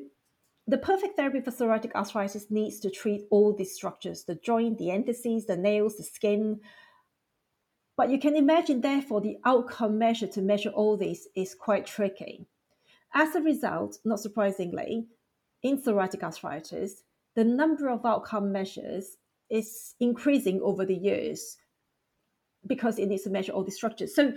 the 0.71 0.77
perfect 0.77 1.17
therapy 1.17 1.41
for 1.41 1.51
psoriatic 1.51 1.93
arthritis 1.95 2.49
needs 2.49 2.79
to 2.79 2.89
treat 2.89 3.27
all 3.29 3.53
these 3.53 3.75
structures 3.75 4.23
the 4.23 4.35
joint, 4.35 4.77
the 4.77 4.89
entheses, 4.89 5.45
the 5.45 5.57
nails, 5.57 5.97
the 5.97 6.03
skin. 6.03 6.61
But 7.97 8.09
you 8.09 8.17
can 8.17 8.37
imagine, 8.37 8.79
therefore, 8.79 9.19
the 9.19 9.35
outcome 9.45 9.97
measure 9.97 10.27
to 10.27 10.41
measure 10.41 10.69
all 10.69 10.95
these 10.95 11.27
is 11.35 11.53
quite 11.53 11.85
tricky. 11.85 12.47
As 13.13 13.35
a 13.35 13.41
result, 13.41 13.97
not 14.05 14.21
surprisingly, 14.21 15.07
in 15.61 15.81
psoriatic 15.81 16.23
arthritis, 16.23 17.03
the 17.35 17.43
number 17.43 17.89
of 17.89 18.05
outcome 18.05 18.53
measures 18.53 19.17
is 19.49 19.95
increasing 19.99 20.61
over 20.61 20.85
the 20.85 20.95
years 20.95 21.57
because 22.65 22.97
it 22.97 23.07
needs 23.07 23.23
to 23.23 23.29
measure 23.29 23.51
all 23.51 23.65
the 23.65 23.71
structures. 23.71 24.15
So 24.15 24.33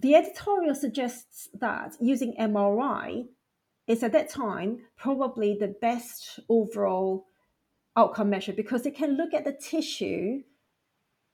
the 0.00 0.16
editorial 0.16 0.74
suggests 0.74 1.48
that 1.60 1.96
using 2.00 2.34
MRI 2.40 3.26
is 3.88 4.02
at 4.02 4.12
that 4.12 4.30
time 4.30 4.80
probably 4.96 5.56
the 5.58 5.74
best 5.80 6.38
overall 6.48 7.26
outcome 7.96 8.30
measure 8.30 8.52
because 8.52 8.86
it 8.86 8.94
can 8.94 9.16
look 9.16 9.34
at 9.34 9.44
the 9.44 9.52
tissue 9.52 10.42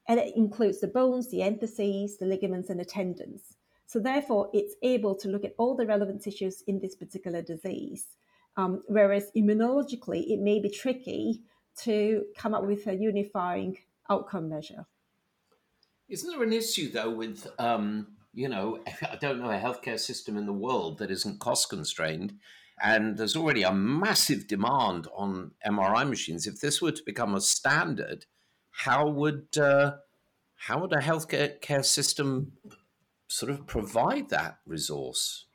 and 0.09 0.21
it 0.21 0.37
includes 0.37 0.81
the 0.81 0.89
bones, 0.89 1.31
the 1.31 1.43
entheses, 1.43 2.19
the 2.19 2.27
ligaments, 2.27 2.71
and 2.71 2.79
the 2.79 2.85
tendons. 2.85 3.57
So, 3.87 3.99
therefore, 3.99 4.51
it's 4.53 4.75
able 4.83 5.15
to 5.17 5.29
look 5.29 5.45
at 5.45 5.55
all 5.59 5.77
the 5.77 5.87
relevant 5.87 6.23
tissues 6.23 6.63
in 6.67 6.81
this 6.81 6.95
particular 6.95 7.43
disease. 7.43 8.07
Um, 8.57 8.83
whereas 8.87 9.31
immunologically, 9.37 10.31
it 10.31 10.41
may 10.41 10.61
be 10.61 10.71
tricky 10.71 11.43
to 11.83 12.25
come 12.37 12.55
up 12.55 12.65
with 12.65 12.87
a 12.87 12.95
unifying 12.95 13.79
outcome 14.09 14.49
measure. 14.49 14.87
Isn't 16.09 16.31
there 16.31 16.43
an 16.43 16.53
issue 16.53 16.91
though 16.91 17.11
with 17.11 17.47
um, 17.59 18.09
you 18.35 18.49
know 18.49 18.81
I 19.03 19.17
don't 19.17 19.41
know 19.41 19.51
a 19.51 19.59
healthcare 19.59 19.99
system 19.99 20.37
in 20.37 20.47
the 20.47 20.53
world 20.53 20.99
that 20.99 21.11
isn't 21.11 21.41
cost 21.41 21.69
constrained, 21.69 22.35
and 22.83 23.17
there's 23.17 23.37
already 23.37 23.63
a 23.63 23.73
massive 23.73 24.47
demand 24.47 25.07
on 25.15 25.53
MRI 25.67 26.09
machines. 26.09 26.47
If 26.47 26.61
this 26.61 26.83
were 26.83 26.93
to 26.93 27.03
become 27.05 27.35
a 27.35 27.41
standard, 27.41 28.27
how 28.71 29.09
would 29.09 29.57
uh, 29.57 29.93
how 30.57 30.81
would 30.81 30.93
a 30.93 30.99
healthcare 30.99 31.61
care 31.61 31.83
system 31.83 32.53
sort 33.29 33.51
of 33.51 33.67
provide 33.67 34.31
that 34.31 34.59
resource? 34.67 35.47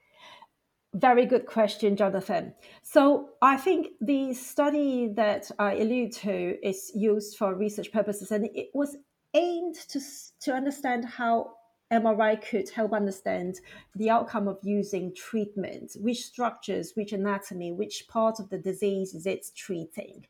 Very 0.95 1.27
good 1.27 1.45
question, 1.45 1.95
Jonathan. 1.95 2.55
So 2.81 3.29
I 3.43 3.57
think 3.57 3.89
the 4.01 4.33
study 4.33 5.13
that 5.15 5.51
I 5.59 5.75
allude 5.75 6.13
to 6.13 6.67
is 6.67 6.91
used 6.95 7.37
for 7.37 7.53
research 7.53 7.91
purposes, 7.91 8.31
and 8.31 8.49
it 8.55 8.69
was 8.73 8.97
aimed 9.35 9.75
to, 9.89 9.99
to 10.41 10.53
understand 10.53 11.05
how 11.05 11.51
MRI 11.91 12.39
could 12.41 12.69
help 12.69 12.93
understand 12.93 13.59
the 13.95 14.09
outcome 14.09 14.47
of 14.47 14.59
using 14.63 15.13
treatment, 15.15 15.93
which 15.99 16.23
structures, 16.23 16.91
which 16.95 17.13
anatomy, 17.13 17.71
which 17.71 18.07
part 18.07 18.39
of 18.39 18.49
the 18.49 18.57
disease 18.57 19.13
is 19.13 19.25
it 19.25 19.47
treating. 19.55 20.25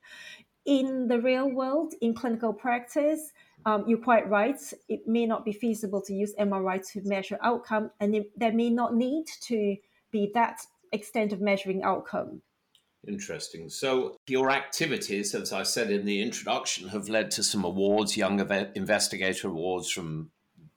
In 0.66 1.08
the 1.08 1.20
real 1.20 1.50
world, 1.50 1.94
in 2.02 2.14
clinical 2.14 2.54
practice, 2.54 3.32
um, 3.66 3.84
you're 3.88 3.98
quite 3.98 4.30
right. 4.30 4.60
It 4.88 5.08
may 5.08 5.26
not 5.26 5.44
be 5.44 5.52
feasible 5.52 6.02
to 6.04 6.14
use 6.14 6.34
MRI 6.40 6.86
to 6.94 7.02
measure 7.04 7.38
outcome, 7.42 7.92
and 8.00 8.16
it, 8.16 8.32
there 8.40 8.54
may 8.54 8.70
not 8.70 8.96
need 8.96 9.26
to 9.42 9.76
be 10.12 10.32
that 10.34 10.62
extent 10.92 11.34
of 11.34 11.42
measuring 11.42 11.84
outcome. 11.84 12.42
Interesting. 13.08 13.70
So, 13.70 14.18
your 14.28 14.52
activities, 14.52 15.34
as 15.34 15.54
I 15.54 15.64
said 15.64 15.90
in 15.90 16.06
the 16.06 16.22
introduction, 16.22 16.90
have 16.90 17.08
led 17.08 17.32
to 17.32 17.44
some 17.44 17.64
awards, 17.64 18.18
Young 18.18 18.40
Investigator 18.76 19.48
Awards 19.48 19.90
from 19.90 20.32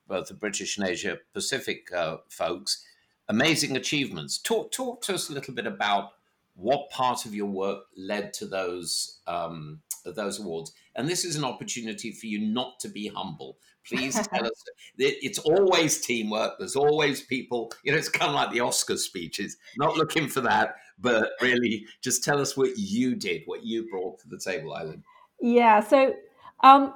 both 0.07 0.27
the 0.27 0.33
British 0.33 0.77
and 0.77 0.87
Asia 0.87 1.17
Pacific 1.33 1.91
uh, 1.93 2.17
folks. 2.29 2.85
Amazing 3.29 3.77
achievements. 3.77 4.37
Talk, 4.37 4.71
talk 4.71 5.01
to 5.03 5.13
us 5.13 5.29
a 5.29 5.33
little 5.33 5.53
bit 5.53 5.65
about 5.65 6.11
what 6.55 6.89
part 6.89 7.25
of 7.25 7.33
your 7.33 7.47
work 7.47 7.85
led 7.97 8.33
to 8.35 8.45
those 8.45 9.19
um, 9.27 9.81
those 10.05 10.39
awards. 10.39 10.73
And 10.95 11.07
this 11.07 11.23
is 11.23 11.35
an 11.35 11.45
opportunity 11.45 12.11
for 12.11 12.27
you 12.27 12.39
not 12.39 12.79
to 12.81 12.89
be 12.89 13.07
humble. 13.07 13.57
Please 13.87 14.15
tell 14.27 14.45
us. 14.45 14.63
It's 14.97 15.39
always 15.39 16.01
teamwork. 16.01 16.53
There's 16.59 16.75
always 16.75 17.21
people. 17.21 17.71
You 17.83 17.93
know, 17.93 17.97
it's 17.97 18.09
kind 18.09 18.29
of 18.29 18.35
like 18.35 18.51
the 18.51 18.59
Oscar 18.59 18.97
speeches. 18.97 19.57
Not 19.77 19.95
looking 19.95 20.27
for 20.27 20.41
that, 20.41 20.75
but 20.99 21.31
really, 21.41 21.85
just 22.01 22.23
tell 22.23 22.39
us 22.39 22.55
what 22.55 22.77
you 22.77 23.15
did, 23.15 23.43
what 23.45 23.63
you 23.63 23.89
brought 23.89 24.19
to 24.19 24.29
the 24.29 24.37
table, 24.37 24.75
Ai 24.75 24.83
Lyn. 24.83 25.03
Yeah. 25.39 25.79
So 25.81 26.13
um, 26.61 26.93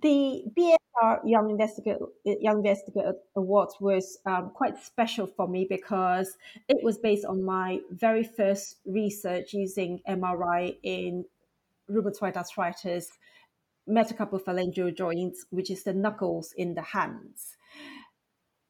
the 0.00 0.44
BSR 1.00 1.20
Young 1.24 1.50
Investigator 1.50 2.06
Young 2.24 2.58
Investigator 2.58 3.14
Award 3.36 3.70
was 3.80 4.18
um, 4.26 4.50
quite 4.54 4.78
special 4.78 5.26
for 5.26 5.48
me 5.48 5.66
because 5.68 6.36
it 6.68 6.82
was 6.82 6.98
based 6.98 7.24
on 7.24 7.42
my 7.42 7.80
very 7.90 8.24
first 8.24 8.76
research 8.86 9.52
using 9.52 10.00
MRI 10.08 10.76
in 10.82 11.24
rheumatoid 11.90 12.36
arthritis, 12.36 13.08
metacarpophalangeal 13.88 14.96
joints, 14.96 15.46
which 15.50 15.70
is 15.70 15.82
the 15.84 15.92
knuckles 15.92 16.52
in 16.56 16.74
the 16.74 16.82
hands. 16.82 17.56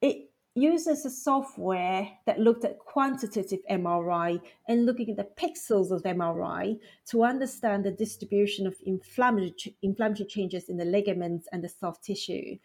It 0.00 0.31
uses 0.54 1.06
a 1.06 1.10
software 1.10 2.08
that 2.26 2.38
looked 2.38 2.64
at 2.64 2.78
quantitative 2.78 3.60
MRI 3.70 4.40
and 4.68 4.84
looking 4.84 5.10
at 5.10 5.16
the 5.16 5.42
pixels 5.42 5.90
of 5.90 6.02
MRI 6.02 6.78
to 7.06 7.24
understand 7.24 7.84
the 7.84 7.90
distribution 7.90 8.66
of 8.66 8.76
inflammatory, 8.84 9.76
inflammatory 9.82 10.28
changes 10.28 10.68
in 10.68 10.76
the 10.76 10.84
ligaments 10.84 11.48
and 11.52 11.64
the 11.64 11.68
soft 11.68 12.04
tissue. 12.04 12.58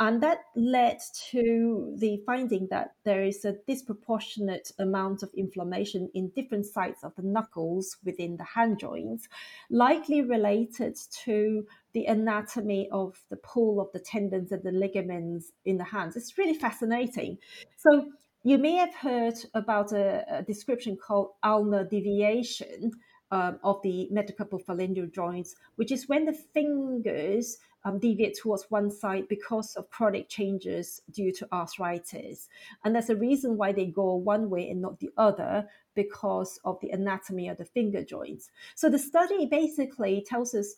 And 0.00 0.22
that 0.22 0.44
led 0.56 0.98
to 1.30 1.94
the 1.98 2.22
finding 2.24 2.68
that 2.70 2.94
there 3.04 3.22
is 3.22 3.44
a 3.44 3.56
disproportionate 3.68 4.72
amount 4.78 5.22
of 5.22 5.28
inflammation 5.34 6.08
in 6.14 6.30
different 6.30 6.64
sites 6.64 7.04
of 7.04 7.14
the 7.16 7.22
knuckles 7.22 7.98
within 8.02 8.38
the 8.38 8.44
hand 8.44 8.78
joints, 8.78 9.28
likely 9.68 10.22
related 10.22 10.96
to 11.24 11.66
the 11.92 12.06
anatomy 12.06 12.88
of 12.90 13.22
the 13.28 13.36
pull 13.36 13.78
of 13.78 13.92
the 13.92 13.98
tendons 13.98 14.52
and 14.52 14.62
the 14.62 14.72
ligaments 14.72 15.52
in 15.66 15.76
the 15.76 15.84
hands. 15.84 16.16
It's 16.16 16.38
really 16.38 16.54
fascinating. 16.54 17.36
So, 17.76 18.10
you 18.42 18.56
may 18.56 18.76
have 18.76 18.94
heard 18.94 19.34
about 19.52 19.92
a, 19.92 20.24
a 20.38 20.42
description 20.42 20.96
called 20.96 21.32
ulnar 21.42 21.84
deviation 21.84 22.92
um, 23.30 23.58
of 23.62 23.82
the 23.82 24.08
metacarpophalangeal 24.10 25.12
joints, 25.14 25.56
which 25.76 25.92
is 25.92 26.08
when 26.08 26.24
the 26.24 26.32
fingers 26.32 27.58
um, 27.84 27.98
deviate 27.98 28.38
towards 28.38 28.70
one 28.70 28.90
side 28.90 29.28
because 29.28 29.76
of 29.76 29.90
chronic 29.90 30.28
changes 30.28 31.00
due 31.10 31.32
to 31.32 31.48
arthritis. 31.52 32.48
And 32.84 32.94
there's 32.94 33.10
a 33.10 33.16
reason 33.16 33.56
why 33.56 33.72
they 33.72 33.86
go 33.86 34.14
one 34.14 34.50
way 34.50 34.68
and 34.70 34.82
not 34.82 35.00
the 35.00 35.10
other 35.16 35.68
because 35.94 36.58
of 36.64 36.78
the 36.80 36.90
anatomy 36.90 37.48
of 37.48 37.58
the 37.58 37.64
finger 37.64 38.04
joints. 38.04 38.50
So 38.74 38.88
the 38.88 38.98
study 38.98 39.46
basically 39.46 40.24
tells 40.26 40.54
us 40.54 40.76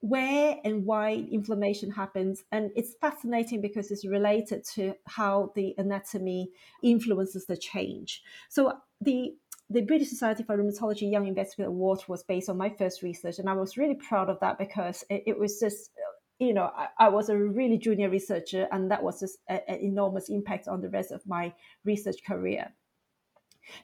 where 0.00 0.56
and 0.64 0.84
why 0.84 1.26
inflammation 1.30 1.90
happens. 1.90 2.44
And 2.52 2.70
it's 2.76 2.94
fascinating 3.00 3.62
because 3.62 3.90
it's 3.90 4.04
related 4.04 4.64
to 4.74 4.94
how 5.06 5.52
the 5.54 5.74
anatomy 5.78 6.50
influences 6.82 7.46
the 7.46 7.56
change. 7.56 8.22
So 8.50 8.74
the 9.00 9.34
the 9.70 9.80
British 9.80 10.10
Society 10.10 10.42
for 10.42 10.58
Rheumatology 10.58 11.10
Young 11.10 11.26
Investigator 11.26 11.70
Award 11.70 12.00
was 12.06 12.22
based 12.22 12.50
on 12.50 12.58
my 12.58 12.68
first 12.68 13.02
research, 13.02 13.38
and 13.38 13.48
I 13.48 13.54
was 13.54 13.78
really 13.78 13.94
proud 13.94 14.28
of 14.28 14.38
that 14.40 14.58
because 14.58 15.04
it, 15.08 15.22
it 15.26 15.38
was 15.38 15.58
just 15.58 15.90
you 16.38 16.52
know, 16.52 16.70
I, 16.76 16.88
I, 16.98 17.08
was 17.08 17.28
a 17.28 17.36
really 17.36 17.78
junior 17.78 18.10
researcher, 18.10 18.66
and 18.72 18.90
that 18.90 19.02
was 19.02 19.20
just 19.20 19.38
an 19.48 19.60
enormous 19.68 20.28
impact 20.28 20.68
on 20.68 20.80
the 20.80 20.88
rest 20.88 21.12
of 21.12 21.26
my 21.26 21.52
research 21.84 22.24
career. 22.26 22.72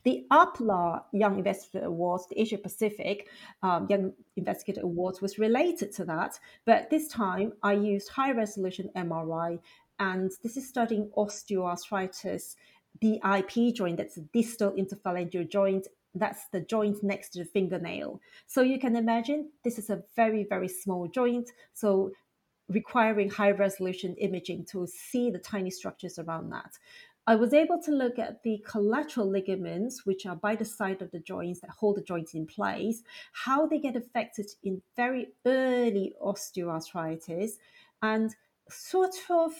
The 0.05 0.27
APLAR 0.31 1.05
Young 1.13 1.39
Investigator 1.39 1.87
Awards, 1.87 2.27
the 2.29 2.39
Asia 2.41 2.59
Pacific 2.59 3.29
um, 3.63 3.87
Young 3.89 4.13
Investigator 4.37 4.83
Awards, 4.83 5.21
was 5.21 5.39
related 5.39 5.93
to 5.93 6.05
that, 6.05 6.39
but 6.67 6.91
this 6.91 7.09
time 7.09 7.53
I 7.63 7.75
used 7.75 8.09
high 8.09 8.33
resolution 8.33 8.91
MRI, 8.97 9.59
and 9.99 10.31
this 10.43 10.57
is 10.57 10.69
studying 10.69 11.11
osteoarthritis, 11.17 12.57
DIP 13.01 13.75
joint, 13.75 13.97
that's 13.97 14.17
the 14.17 14.29
distal 14.33 14.73
interphalangeal 14.73 15.49
joint, 15.49 15.87
that's 16.15 16.49
the 16.49 16.61
joint 16.61 17.03
next 17.03 17.31
to 17.31 17.41
the 17.41 17.45
fingernail. 17.45 18.21
So 18.47 18.63
you 18.63 18.79
can 18.79 18.97
imagine 18.97 19.51
this 19.63 19.79
is 19.79 19.91
a 19.91 20.03
very, 20.17 20.45
very 20.45 20.69
small 20.69 21.07
joint. 21.07 21.51
So 21.73 22.11
requiring 22.71 23.29
high 23.29 23.51
resolution 23.51 24.15
imaging 24.17 24.65
to 24.67 24.87
see 24.87 25.31
the 25.31 25.39
tiny 25.39 25.71
structures 25.71 26.19
around 26.19 26.51
that. 26.51 26.79
I 27.27 27.35
was 27.35 27.53
able 27.53 27.81
to 27.83 27.91
look 27.91 28.19
at 28.19 28.43
the 28.43 28.65
collateral 28.67 29.29
ligaments, 29.29 30.07
which 30.07 30.27
are 30.27 30.37
by 30.37 30.57
the 30.57 30.65
side 30.65 31.03
of 31.03 31.11
the 31.11 31.21
joints 31.21 31.61
that 31.61 31.71
hold 31.71 31.97
the 31.97 32.03
joints 32.03 32.35
in 32.35 32.47
place, 32.47 33.03
how 33.33 33.67
they 33.67 33.79
get 33.79 33.95
affected 33.95 34.47
in 34.63 34.81
very 34.97 35.29
early 35.45 36.15
osteoarthritis, 36.23 37.53
and 38.03 38.35
sort 38.69 39.15
of 39.29 39.53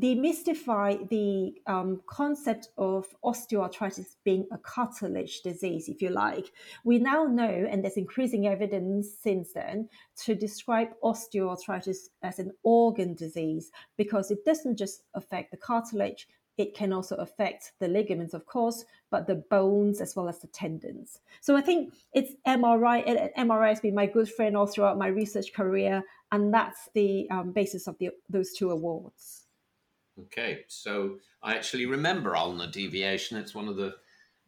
demystify 0.00 1.08
the 1.08 1.54
um, 1.66 2.00
concept 2.06 2.68
of 2.76 3.06
osteoarthritis 3.24 4.16
being 4.24 4.46
a 4.52 4.58
cartilage 4.58 5.40
disease, 5.40 5.88
if 5.88 6.02
you 6.02 6.10
like. 6.10 6.52
We 6.84 6.98
now 6.98 7.24
know, 7.24 7.66
and 7.70 7.82
there's 7.82 7.96
increasing 7.96 8.46
evidence 8.46 9.08
since 9.22 9.52
then, 9.52 9.88
to 10.24 10.34
describe 10.34 10.88
osteoarthritis 11.02 12.08
as 12.22 12.38
an 12.38 12.52
organ 12.62 13.14
disease 13.14 13.70
because 13.96 14.30
it 14.30 14.44
doesn't 14.44 14.76
just 14.76 15.02
affect 15.14 15.50
the 15.50 15.56
cartilage, 15.56 16.28
it 16.58 16.74
can 16.74 16.92
also 16.92 17.16
affect 17.16 17.72
the 17.80 17.88
ligaments, 17.88 18.32
of 18.32 18.46
course, 18.46 18.84
but 19.10 19.26
the 19.26 19.34
bones 19.34 20.00
as 20.00 20.16
well 20.16 20.28
as 20.28 20.38
the 20.38 20.46
tendons. 20.48 21.20
So 21.40 21.54
I 21.54 21.60
think 21.60 21.92
it's 22.14 22.32
MRI. 22.46 23.32
MRI 23.36 23.68
has 23.68 23.80
been 23.80 23.94
my 23.94 24.06
good 24.06 24.30
friend 24.30 24.56
all 24.56 24.66
throughout 24.66 24.96
my 24.96 25.08
research 25.08 25.52
career, 25.52 26.02
and 26.32 26.52
that's 26.52 26.88
the 26.94 27.28
um, 27.30 27.52
basis 27.52 27.86
of 27.86 27.98
the, 27.98 28.10
those 28.30 28.52
two 28.52 28.70
awards. 28.70 29.45
Okay, 30.18 30.64
so 30.66 31.18
I 31.42 31.54
actually 31.54 31.86
remember 31.86 32.36
ulnar 32.36 32.70
deviation. 32.70 33.36
It's 33.36 33.54
one 33.54 33.68
of 33.68 33.76
the 33.76 33.96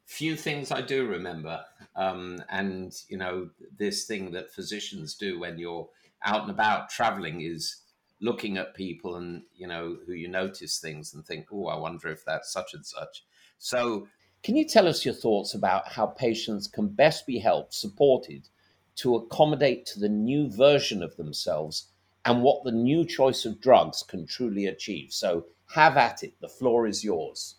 few 0.06 0.34
things 0.34 0.72
I 0.72 0.80
do 0.80 1.06
remember. 1.06 1.62
Um, 1.94 2.42
and, 2.48 2.94
you 3.08 3.18
know, 3.18 3.50
this 3.76 4.06
thing 4.06 4.30
that 4.32 4.50
physicians 4.50 5.14
do 5.14 5.38
when 5.38 5.58
you're 5.58 5.88
out 6.24 6.42
and 6.42 6.50
about 6.50 6.88
traveling 6.88 7.42
is 7.42 7.82
looking 8.20 8.56
at 8.56 8.74
people 8.74 9.16
and, 9.16 9.42
you 9.54 9.66
know, 9.66 9.98
who 10.06 10.12
you 10.12 10.28
notice 10.28 10.78
things 10.78 11.12
and 11.12 11.24
think, 11.26 11.48
oh, 11.52 11.66
I 11.66 11.76
wonder 11.76 12.08
if 12.08 12.24
that's 12.24 12.50
such 12.50 12.72
and 12.72 12.84
such. 12.84 13.24
So, 13.58 14.08
can 14.42 14.56
you 14.56 14.64
tell 14.64 14.88
us 14.88 15.04
your 15.04 15.14
thoughts 15.14 15.54
about 15.54 15.88
how 15.88 16.06
patients 16.06 16.66
can 16.68 16.88
best 16.88 17.26
be 17.26 17.38
helped, 17.38 17.74
supported 17.74 18.48
to 18.96 19.16
accommodate 19.16 19.84
to 19.86 20.00
the 20.00 20.08
new 20.08 20.48
version 20.48 21.02
of 21.02 21.16
themselves 21.16 21.88
and 22.24 22.42
what 22.42 22.64
the 22.64 22.72
new 22.72 23.04
choice 23.04 23.44
of 23.44 23.60
drugs 23.60 24.02
can 24.02 24.26
truly 24.26 24.66
achieve? 24.66 25.12
So, 25.12 25.44
have 25.70 25.96
at 25.96 26.22
it. 26.22 26.34
The 26.40 26.48
floor 26.48 26.86
is 26.86 27.04
yours. 27.04 27.56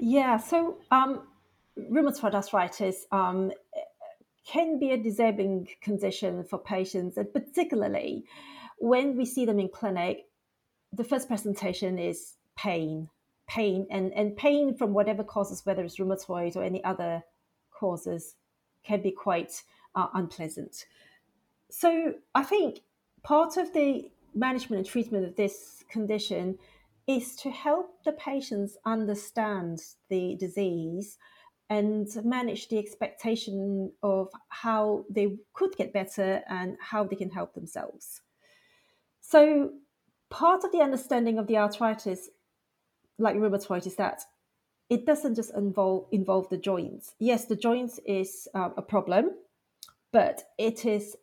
Yeah, 0.00 0.36
so 0.38 0.78
um, 0.90 1.22
rheumatoid 1.78 2.34
arthritis 2.34 3.06
um, 3.12 3.52
can 4.46 4.78
be 4.78 4.90
a 4.90 4.96
disabling 4.96 5.68
condition 5.80 6.44
for 6.44 6.58
patients, 6.58 7.16
and 7.16 7.32
particularly 7.32 8.24
when 8.78 9.16
we 9.16 9.24
see 9.24 9.46
them 9.46 9.58
in 9.60 9.68
clinic, 9.68 10.26
the 10.92 11.04
first 11.04 11.28
presentation 11.28 11.98
is 11.98 12.34
pain, 12.56 13.08
pain, 13.48 13.86
and, 13.90 14.12
and 14.14 14.36
pain 14.36 14.76
from 14.76 14.92
whatever 14.92 15.24
causes, 15.24 15.64
whether 15.64 15.82
it's 15.82 15.98
rheumatoid 15.98 16.56
or 16.56 16.62
any 16.62 16.82
other 16.84 17.22
causes, 17.70 18.34
can 18.84 19.00
be 19.02 19.10
quite 19.10 19.62
uh, 19.94 20.08
unpleasant. 20.14 20.86
So 21.70 22.14
I 22.34 22.42
think 22.42 22.80
part 23.22 23.56
of 23.56 23.72
the 23.72 24.10
management 24.34 24.80
and 24.80 24.86
treatment 24.86 25.24
of 25.24 25.36
this 25.36 25.84
condition 25.88 26.58
is 27.06 27.36
to 27.36 27.50
help 27.50 28.02
the 28.04 28.12
patients 28.12 28.76
understand 28.84 29.80
the 30.08 30.36
disease 30.36 31.18
and 31.70 32.08
manage 32.24 32.68
the 32.68 32.78
expectation 32.78 33.92
of 34.02 34.28
how 34.48 35.04
they 35.10 35.36
could 35.52 35.76
get 35.76 35.92
better 35.92 36.42
and 36.48 36.76
how 36.80 37.04
they 37.04 37.16
can 37.16 37.30
help 37.30 37.54
themselves. 37.54 38.20
So, 39.20 39.72
part 40.30 40.64
of 40.64 40.72
the 40.72 40.80
understanding 40.80 41.38
of 41.38 41.46
the 41.46 41.56
arthritis, 41.56 42.28
like 43.18 43.36
rheumatoid, 43.36 43.86
is 43.86 43.96
that 43.96 44.22
it 44.90 45.06
doesn't 45.06 45.34
just 45.34 45.54
involve 45.54 46.06
involve 46.12 46.48
the 46.50 46.58
joints. 46.58 47.14
Yes, 47.18 47.46
the 47.46 47.56
joints 47.56 47.98
is 48.04 48.46
uh, 48.54 48.70
a 48.76 48.82
problem, 48.82 49.30
but 50.12 50.44
it 50.58 50.84
is 50.84 51.16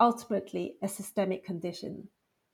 ultimately 0.00 0.76
a 0.82 0.88
systemic 0.88 1.44
condition. 1.44 2.08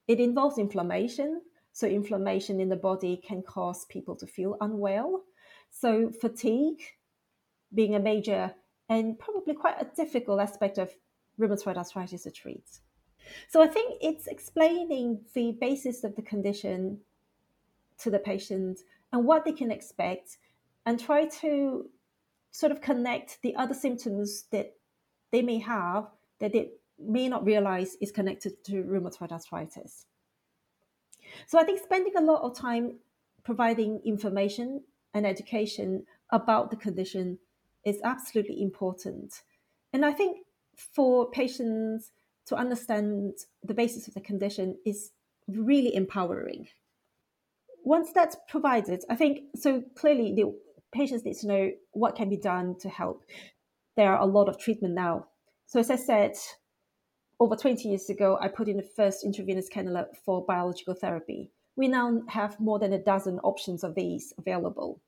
It 0.07 0.21
involves 0.21 0.59
inflammation, 0.59 1.41
so, 1.73 1.87
inflammation 1.87 2.61
in 2.61 2.69
the 2.69 2.77
body 2.77 3.17
can 3.17 3.43
cause 3.43 3.85
people 3.87 4.17
to 4.17 4.27
feel 4.27 4.57
unwell. 4.61 5.23
So, 5.71 6.11
fatigue 6.11 6.83
being 7.73 7.95
a 7.95 8.01
major 8.01 8.53
and 8.89 9.19
probably 9.19 9.55
quite 9.55 9.81
a 9.81 9.87
difficult 9.97 10.41
aspect 10.41 10.79
of 10.79 10.91
rheumatoid 11.39 11.77
arthritis 11.77 12.25
to 12.25 12.31
treat. 12.31 12.81
So, 13.49 13.63
I 13.63 13.69
think 13.69 13.99
it's 14.01 14.27
explaining 14.27 15.21
the 15.35 15.57
basis 15.61 16.03
of 16.03 16.17
the 16.17 16.23
condition 16.23 16.99
to 17.99 18.11
the 18.11 18.19
patient 18.19 18.81
and 19.13 19.25
what 19.25 19.45
they 19.45 19.53
can 19.53 19.71
expect 19.71 20.39
and 20.87 20.99
try 20.99 21.27
to 21.27 21.89
sort 22.51 22.73
of 22.73 22.81
connect 22.81 23.41
the 23.43 23.55
other 23.55 23.75
symptoms 23.75 24.45
that 24.51 24.75
they 25.31 25.43
may 25.43 25.59
have 25.59 26.09
that 26.41 26.53
they 26.53 26.71
may 26.99 27.29
not 27.29 27.45
realize 27.45 27.97
is 28.01 28.11
connected 28.11 28.65
to 28.65 28.83
rheumatoid 28.83 29.31
arthritis. 29.31 30.07
So 31.47 31.59
I 31.59 31.65
think 31.65 31.81
spending 31.81 32.15
a 32.17 32.21
lot 32.21 32.43
of 32.43 32.57
time 32.57 32.99
providing 33.45 34.01
information 34.05 34.83
and 35.15 35.27
education 35.27 36.05
about 36.31 36.71
the 36.71 36.77
condition 36.77 37.39
is 37.85 38.01
absolutely 38.05 38.61
important. 38.63 39.43
And 39.93 40.05
I 40.05 40.13
think 40.13 40.39
for 40.77 41.31
patients 41.31 42.13
to 42.47 42.57
understand 42.57 43.35
the 43.63 43.75
basis 43.75 44.09
of 44.09 44.15
the 44.15 44.21
condition 44.21 44.77
is 44.85 45.13
really 45.49 45.95
empowering. 45.95 46.69
Once 47.85 48.13
that's 48.13 48.37
provided, 48.49 49.03
I 49.09 49.17
think 49.17 49.41
so 49.57 49.83
clearly 49.97 50.35
the 50.35 50.55
patients 50.93 51.25
need 51.25 51.37
to 51.39 51.47
know 51.47 51.71
what 51.93 52.17
can 52.17 52.29
be 52.29 52.37
done 52.37 52.77
to 52.81 52.89
help. 52.89 53.25
There 53.97 54.13
are 54.13 54.21
a 54.21 54.27
lot 54.27 54.49
of 54.49 54.59
treatment 54.59 54.95
now. 54.95 55.27
So 55.67 55.81
as 55.81 55.91
I 55.91 55.97
said, 55.97 56.35
over 57.41 57.57
20 57.57 57.89
years 57.89 58.11
ago, 58.11 58.39
I 58.41 58.49
put 58.49 58.69
in 58.69 58.77
the 58.77 58.83
first 58.83 59.25
intravenous 59.25 59.71
cannula 59.71 60.07
for 60.25 60.45
biological 60.45 60.95
therapy. 60.95 61.51
We 61.75 61.89
now 61.89 62.21
have 62.29 62.61
more 62.61 62.79
than 62.79 62.93
a 62.93 63.03
dozen 63.03 63.39
options 63.39 63.83
of 63.83 63.95
these 63.95 64.35
available. 64.37 65.01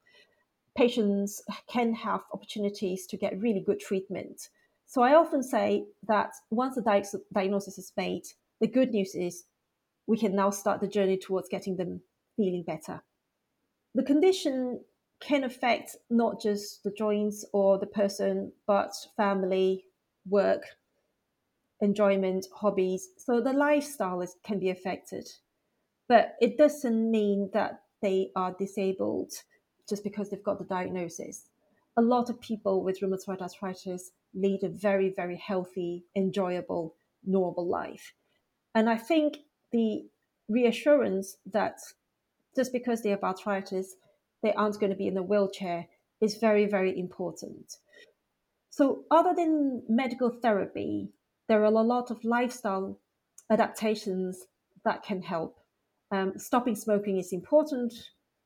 Patients 0.74 1.42
can 1.68 1.92
have 1.92 2.22
opportunities 2.32 3.06
to 3.08 3.18
get 3.18 3.38
really 3.38 3.60
good 3.60 3.78
treatment. 3.78 4.48
So 4.86 5.02
I 5.02 5.14
often 5.14 5.42
say 5.42 5.84
that 6.08 6.30
once 6.50 6.74
the 6.74 7.16
diagnosis 7.34 7.76
is 7.76 7.92
made, 7.98 8.22
the 8.60 8.66
good 8.66 8.92
news 8.92 9.14
is 9.14 9.44
we 10.06 10.16
can 10.16 10.34
now 10.34 10.48
start 10.48 10.80
the 10.80 10.88
journey 10.88 11.18
towards 11.18 11.50
getting 11.50 11.76
them 11.76 12.00
feeling 12.36 12.62
better. 12.62 13.02
The 13.94 14.02
condition 14.02 14.80
can 15.20 15.44
affect 15.44 15.96
not 16.08 16.40
just 16.40 16.82
the 16.82 16.90
joints 16.90 17.44
or 17.52 17.78
the 17.78 17.86
person, 17.86 18.52
but 18.66 18.94
family, 19.16 19.84
work, 20.26 20.62
enjoyment, 21.82 22.46
hobbies. 22.54 23.10
So 23.18 23.40
the 23.40 23.52
lifestyle 23.52 24.22
is, 24.22 24.36
can 24.42 24.58
be 24.58 24.70
affected. 24.70 25.28
But 26.08 26.36
it 26.40 26.56
doesn't 26.56 27.10
mean 27.10 27.50
that 27.52 27.82
they 28.00 28.30
are 28.34 28.54
disabled 28.58 29.32
just 29.88 30.04
because 30.04 30.30
they've 30.30 30.42
got 30.42 30.58
the 30.58 30.64
diagnosis. 30.64 31.48
A 31.96 32.02
lot 32.02 32.30
of 32.30 32.40
people 32.40 32.82
with 32.82 33.00
rheumatoid 33.00 33.42
arthritis 33.42 34.12
lead 34.34 34.62
a 34.62 34.68
very, 34.68 35.12
very 35.14 35.36
healthy, 35.36 36.04
enjoyable, 36.16 36.94
normal 37.24 37.68
life. 37.68 38.14
And 38.74 38.88
I 38.88 38.96
think 38.96 39.38
the 39.72 40.06
reassurance 40.48 41.36
that 41.52 41.80
just 42.56 42.72
because 42.72 43.02
they 43.02 43.10
have 43.10 43.22
arthritis, 43.22 43.96
they 44.42 44.52
aren't 44.54 44.80
going 44.80 44.90
to 44.90 44.96
be 44.96 45.08
in 45.08 45.16
a 45.16 45.22
wheelchair 45.22 45.86
is 46.20 46.36
very, 46.36 46.66
very 46.66 46.98
important. 46.98 47.76
So, 48.70 49.04
other 49.10 49.34
than 49.36 49.82
medical 49.88 50.30
therapy, 50.30 51.10
there 51.52 51.60
are 51.60 51.64
a 51.64 51.70
lot 51.70 52.10
of 52.10 52.24
lifestyle 52.24 52.98
adaptations 53.50 54.46
that 54.86 55.02
can 55.02 55.20
help. 55.20 55.58
Um, 56.10 56.32
stopping 56.38 56.74
smoking 56.74 57.18
is 57.18 57.30
important 57.30 57.92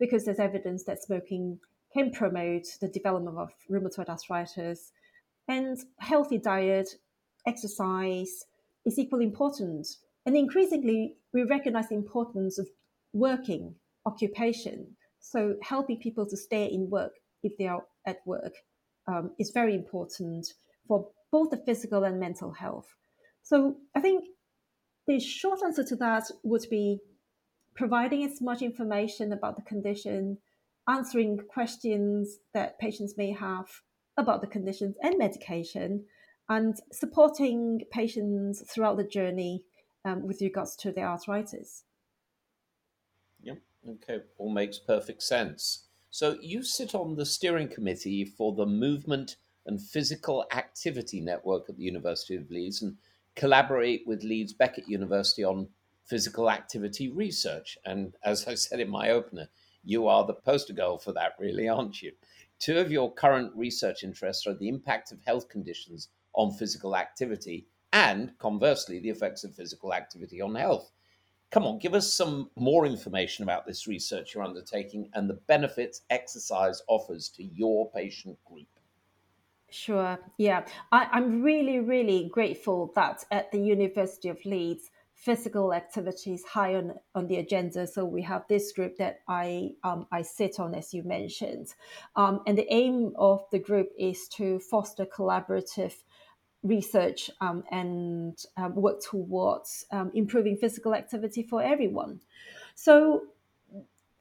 because 0.01 0.25
there's 0.25 0.41
evidence 0.41 0.83
that 0.87 1.05
smoking 1.05 1.61
can 1.93 2.11
promote 2.11 2.65
the 2.81 2.89
development 2.89 3.39
of 3.39 3.53
rheumatoid 3.71 4.09
arthritis. 4.09 4.91
And 5.47 5.79
healthy 6.01 6.39
diet, 6.39 6.97
exercise 7.47 8.45
is 8.85 8.99
equally 8.99 9.25
important. 9.25 9.87
And 10.27 10.37
increasingly, 10.37 11.15
we 11.33 11.45
recognize 11.45 11.91
the 11.91 11.95
importance 11.95 12.59
of 12.59 12.67
working, 13.13 13.77
occupation. 14.05 14.97
So, 15.21 15.55
helping 15.63 16.01
people 16.01 16.27
to 16.27 16.37
stay 16.37 16.65
in 16.67 16.91
work 16.91 17.13
if 17.45 17.57
they 17.57 17.69
are 17.69 17.85
at 18.05 18.19
work 18.27 18.55
um, 19.07 19.31
is 19.39 19.51
very 19.51 19.77
important 19.77 20.55
for 20.89 21.09
both 21.37 21.51
the 21.51 21.67
physical 21.67 22.05
and 22.05 22.19
mental 22.19 22.51
health. 22.51 22.89
So 23.43 23.77
I 23.95 24.01
think 24.01 24.25
the 25.07 25.21
short 25.21 25.61
answer 25.63 25.85
to 25.85 25.97
that 25.97 26.25
would 26.43 26.65
be 26.71 26.99
providing 27.75 28.25
as 28.25 28.41
much 28.41 28.63
information 28.63 29.35
about 29.35 29.57
the 29.57 29.69
condition, 29.73 30.39
answering 30.89 31.39
questions 31.57 32.39
that 32.55 32.79
patients 32.79 33.19
may 33.19 33.33
have 33.33 33.67
about 34.17 34.41
the 34.41 34.47
conditions 34.47 34.97
and 35.03 35.19
medication, 35.19 36.07
and 36.49 36.75
supporting 36.91 37.83
patients 37.93 38.63
throughout 38.71 38.97
the 38.97 39.05
journey 39.19 39.63
um, 40.07 40.27
with 40.27 40.41
regards 40.41 40.75
to 40.77 40.91
their 40.91 41.07
arthritis. 41.07 41.85
Yep. 43.43 43.59
Okay. 43.91 44.21
All 44.39 44.51
makes 44.51 44.79
perfect 44.79 45.23
sense. 45.23 45.85
So 46.09 46.39
you 46.41 46.63
sit 46.63 46.95
on 46.95 47.17
the 47.17 47.27
steering 47.27 47.69
committee 47.69 48.25
for 48.25 48.55
the 48.55 48.65
Movement 48.65 49.37
and 49.67 49.81
Physical 49.81 50.47
Activity 50.53 51.21
Network 51.21 51.69
at 51.69 51.77
the 51.77 51.85
University 51.85 52.37
of 52.37 52.51
Leeds 52.51 52.83
and 52.83 52.97
collaborate 53.35 54.07
with 54.07 54.23
Leeds 54.23 54.53
Beckett 54.53 54.89
University 54.89 55.45
on 55.45 55.69
physical 56.05 56.51
activity 56.51 57.09
research. 57.09 57.77
And 57.85 58.15
as 58.25 58.47
I 58.47 58.55
said 58.55 58.81
in 58.81 58.89
my 58.89 59.11
opener, 59.11 59.49
you 59.85 60.07
are 60.07 60.25
the 60.25 60.35
poster 60.35 60.73
girl 60.73 60.99
for 60.99 61.13
that, 61.13 61.33
really, 61.39 61.69
aren't 61.69 62.03
you? 62.03 62.13
Two 62.59 62.79
of 62.79 62.91
your 62.91 63.13
current 63.13 63.53
research 63.55 64.03
interests 64.03 64.47
are 64.47 64.55
the 64.55 64.69
impact 64.69 65.13
of 65.13 65.21
health 65.25 65.49
conditions 65.49 66.09
on 66.33 66.53
physical 66.53 66.97
activity 66.97 67.67
and, 67.93 68.37
conversely, 68.39 68.99
the 68.99 69.11
effects 69.11 69.45
of 69.45 69.55
physical 69.55 69.93
activity 69.93 70.41
on 70.41 70.55
health. 70.55 70.91
Come 71.51 71.65
on, 71.65 71.79
give 71.79 71.95
us 71.95 72.13
some 72.13 72.51
more 72.57 72.87
information 72.87 73.45
about 73.45 73.67
this 73.67 73.87
research 73.87 74.35
you're 74.35 74.45
undertaking 74.45 75.09
and 75.15 75.31
the 75.31 75.41
benefits 75.47 76.03
exercise 76.11 76.83
offers 76.89 77.29
to 77.31 77.45
your 77.45 77.91
patient 77.93 78.37
group. 78.45 78.67
Sure. 79.77 80.19
Yeah. 80.39 80.65
I, 80.91 81.19
am 81.19 81.43
really, 81.43 81.81
really 81.81 82.31
grateful 82.33 82.93
that 82.97 83.25
at 83.31 83.53
the 83.53 83.61
University 83.61 84.31
of 84.31 84.43
Leeds, 84.47 84.91
physical 85.15 85.75
activity 85.75 86.33
is 86.33 86.45
high 86.45 86.77
on, 86.77 86.95
on 87.15 87.27
the 87.27 87.37
agenda. 87.37 87.87
So 87.87 88.07
we 88.07 88.23
have 88.23 88.45
this 88.49 88.73
group 88.73 88.97
that 88.97 89.21
I 89.29 89.73
um, 89.85 90.07
I 90.11 90.23
sit 90.23 90.59
on, 90.59 90.75
as 90.75 90.95
you 90.95 91.03
mentioned, 91.03 91.75
um, 92.17 92.41
and 92.47 92.57
the 92.57 92.73
aim 92.73 93.13
of 93.19 93.45
the 93.53 93.59
group 93.59 93.91
is 93.99 94.29
to 94.37 94.61
foster 94.61 95.05
collaborative 95.05 95.95
research 96.63 97.31
um, 97.43 97.63
and 97.71 98.43
um, 98.57 98.75
work 98.75 99.03
towards 99.03 99.85
um, 99.93 100.11
improving 100.15 100.57
physical 100.57 100.95
activity 100.95 101.43
for 101.43 101.63
everyone. 101.63 102.21
So 102.75 103.25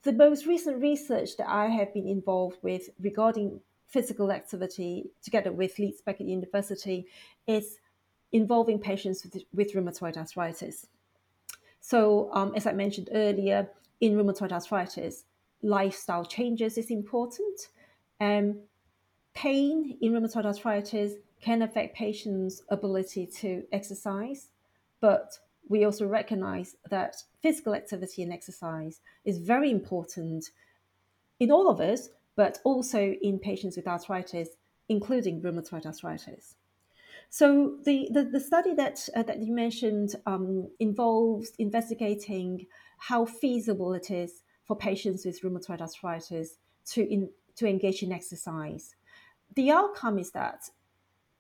the 0.04 0.14
most 0.14 0.46
recent 0.46 0.82
research 0.82 1.38
that 1.38 1.50
I 1.50 1.68
have 1.68 1.94
been 1.94 2.08
involved 2.08 2.58
with 2.62 2.90
regarding 3.00 3.62
physical 3.88 4.32
activity 4.32 5.10
together 5.24 5.52
with 5.52 5.78
Leeds 5.80 6.02
Beckett 6.02 6.28
University 6.28 7.08
is 7.48 7.78
involving 8.32 8.80
patients 8.80 9.24
with, 9.24 9.44
with 9.54 9.74
rheumatoid 9.74 10.18
arthritis. 10.18 10.88
So, 11.80 12.30
um, 12.34 12.54
as 12.56 12.66
I 12.66 12.74
mentioned 12.74 13.10
earlier, 13.14 13.70
in 14.02 14.14
rheumatoid 14.14 14.52
arthritis, 14.52 15.26
lifestyle 15.62 16.26
changes 16.26 16.78
is 16.78 16.90
important. 16.90 17.70
Um, 18.20 18.60
pain 19.34 19.98
in 20.02 20.14
rheumatoid 20.14 20.46
arthritis 20.46 21.14
can 21.42 21.62
affect 21.62 21.96
patients' 21.96 22.64
ability 22.70 23.28
to 23.28 23.64
exercise, 23.72 24.50
but 25.00 25.38
we 25.68 25.86
also 25.86 26.06
recognize 26.08 26.76
that 26.90 27.16
physical 27.42 27.74
activity 27.74 28.24
and 28.24 28.32
exercise 28.32 29.02
is 29.24 29.38
very 29.38 29.72
important 29.72 30.52
in 31.40 31.52
all 31.52 31.70
of 31.70 31.80
us, 31.80 32.10
but 32.36 32.60
also 32.64 33.16
in 33.22 33.40
patients 33.40 33.78
with 33.78 33.88
arthritis, 33.88 34.50
including 34.90 35.42
rheumatoid 35.42 35.86
arthritis. 35.86 36.56
So 37.30 37.78
the, 37.84 38.08
the, 38.12 38.24
the 38.24 38.40
study 38.40 38.74
that, 38.76 39.08
uh, 39.16 39.24
that 39.24 39.42
you 39.42 39.54
mentioned 39.54 40.16
um, 40.26 40.70
involves 40.80 41.52
investigating 41.58 42.68
how 42.98 43.26
feasible 43.26 43.94
it 43.94 44.12
is 44.12 44.44
for 44.66 44.76
patients 44.76 45.26
with 45.26 45.42
rheumatoid 45.42 45.82
arthritis 45.82 46.58
to, 46.92 47.02
in, 47.12 47.30
to 47.56 47.68
engage 47.68 48.04
in 48.04 48.12
exercise. 48.12 48.96
The 49.56 49.72
outcome 49.72 50.20
is 50.20 50.32
that, 50.32 50.70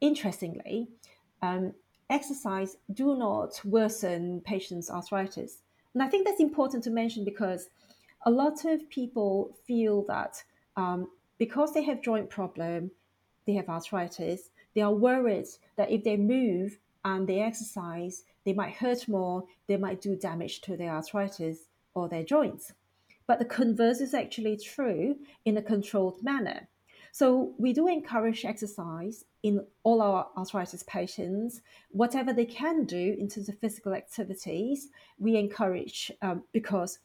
interestingly, 0.01 0.89
um, 1.41 1.73
exercise 2.09 2.77
do 2.93 3.15
not 3.15 3.59
worsen 3.63 4.41
patients' 4.45 4.89
arthritis. 4.89 5.61
And 5.93 6.03
I 6.03 6.07
think 6.07 6.25
that's 6.25 6.41
important 6.41 6.83
to 6.85 6.91
mention 6.91 7.23
because 7.23 7.69
a 8.25 8.31
lot 8.31 8.65
of 8.65 8.89
people 8.89 9.55
feel 9.65 10.03
that 10.07 10.43
um, 10.75 11.07
because 11.37 11.73
they 11.73 11.83
have 11.83 12.01
joint 12.01 12.29
problem, 12.29 12.91
they 13.45 13.53
have 13.53 13.69
arthritis, 13.69 14.49
they 14.73 14.81
are 14.81 14.93
worried 14.93 15.47
that 15.77 15.91
if 15.91 16.03
they 16.03 16.17
move 16.17 16.79
and 17.03 17.27
they 17.27 17.39
exercise, 17.39 18.23
they 18.45 18.53
might 18.53 18.75
hurt 18.75 19.07
more, 19.07 19.43
they 19.67 19.77
might 19.77 20.01
do 20.01 20.15
damage 20.15 20.61
to 20.61 20.75
their 20.75 20.91
arthritis 20.91 21.67
or 21.93 22.09
their 22.09 22.23
joints. 22.23 22.73
But 23.27 23.39
the 23.39 23.45
converse 23.45 24.01
is 24.01 24.13
actually 24.13 24.57
true 24.57 25.17
in 25.45 25.57
a 25.57 25.61
controlled 25.61 26.23
manner. 26.23 26.67
So 27.11 27.53
we 27.57 27.71
do 27.71 27.87
encourage 27.87 28.43
exercise 28.43 29.23
in 29.41 29.65
all 29.83 30.01
our 30.01 30.27
arthritis 30.35 30.83
patients. 30.83 31.61
Whatever 31.91 32.33
they 32.33 32.45
can 32.45 32.83
do 32.83 33.15
in 33.17 33.29
terms 33.29 33.47
of 33.47 33.57
physical 33.59 33.93
activities, 33.93 34.89
we 35.17 35.37
encourage 35.37 36.11
um, 36.21 36.43
because 36.51 36.99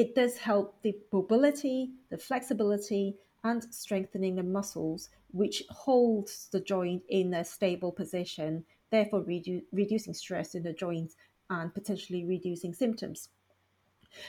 it 0.00 0.14
does 0.14 0.38
help 0.38 0.80
the 0.80 0.96
mobility, 1.12 1.90
the 2.08 2.16
flexibility, 2.16 3.18
and 3.44 3.62
strengthening 3.74 4.34
the 4.34 4.42
muscles, 4.42 5.10
which 5.30 5.62
holds 5.68 6.48
the 6.52 6.60
joint 6.60 7.02
in 7.10 7.34
a 7.34 7.44
stable 7.44 7.92
position, 7.92 8.64
therefore 8.90 9.20
redu- 9.20 9.62
reducing 9.72 10.14
stress 10.14 10.54
in 10.54 10.62
the 10.62 10.72
joints 10.72 11.16
and 11.50 11.74
potentially 11.74 12.24
reducing 12.24 12.72
symptoms. 12.72 13.28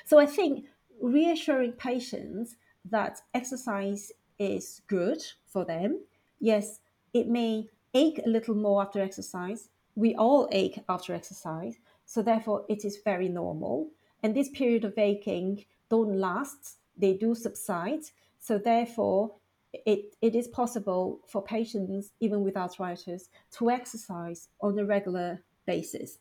So 0.04 0.20
I 0.20 0.26
think 0.26 0.66
reassuring 1.02 1.74
patients 1.74 2.58
that 2.84 3.22
exercise 3.34 4.12
is 4.38 4.82
good 4.88 5.24
for 5.46 5.64
them. 5.64 6.02
Yes, 6.42 6.82
it 7.14 7.30
may 7.30 7.70
ache 7.94 8.20
a 8.26 8.30
little 8.30 8.56
more 8.56 8.82
after 8.82 9.00
exercise. 9.00 9.70
We 9.96 10.16
all 10.16 10.50
ache 10.52 10.84
after 10.90 11.14
exercise, 11.14 11.78
so 12.06 12.22
therefore 12.22 12.66
it 12.68 12.84
is 12.84 12.98
very 13.06 13.30
normal. 13.30 13.92
And 14.24 14.36
this 14.36 14.50
period 14.50 14.86
of 14.86 14.98
aching 14.98 15.66
don't 15.90 16.18
last, 16.18 16.78
they 16.98 17.14
do 17.14 17.36
subside. 17.36 18.02
So 18.40 18.58
therefore, 18.58 19.36
it, 19.74 20.16
it 20.22 20.36
is 20.36 20.48
possible 20.48 21.22
for 21.28 21.42
patients, 21.42 22.12
even 22.20 22.44
with 22.44 22.58
arthritis, 22.58 23.30
to 23.58 23.70
exercise 23.70 24.50
on 24.62 24.78
a 24.78 24.86
regular 24.86 25.44
basis. 25.66 26.20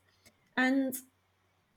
And 0.56 0.94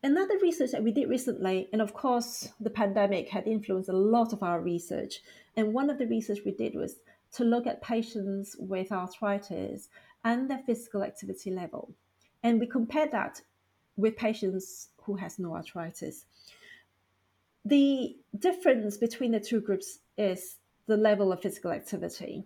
another 0.04 0.38
research 0.42 0.72
that 0.72 0.84
we 0.84 0.92
did 0.92 1.10
recently, 1.10 1.70
and 1.74 1.82
of 1.82 1.94
course, 1.94 2.50
the 2.60 2.70
pandemic 2.70 3.30
had 3.30 3.48
influenced 3.48 3.90
a 3.90 3.98
lot 3.98 4.34
of 4.34 4.44
our 4.44 4.62
research. 4.62 5.22
And 5.56 5.74
one 5.74 5.90
of 5.90 5.98
the 5.98 6.08
research 6.08 6.40
we 6.46 6.52
did 6.52 6.76
was 6.76 6.98
to 7.34 7.44
look 7.44 7.66
at 7.66 7.82
patients 7.82 8.56
with 8.60 8.92
arthritis 8.92 9.90
and 10.24 10.50
their 10.50 10.62
physical 10.66 11.04
activity 11.04 11.52
level. 11.52 11.94
And 12.44 12.60
we 12.60 12.68
compared 12.68 13.12
that 13.12 13.42
with 13.98 14.16
patients 14.16 14.90
who 15.04 15.16
has 15.16 15.40
no 15.40 15.56
arthritis. 15.56 16.26
The 17.66 18.18
difference 18.38 18.98
between 18.98 19.32
the 19.32 19.40
two 19.40 19.62
groups 19.62 20.00
is 20.18 20.58
the 20.88 20.98
level 20.98 21.32
of 21.32 21.42
physical 21.42 21.72
activity 21.72 22.44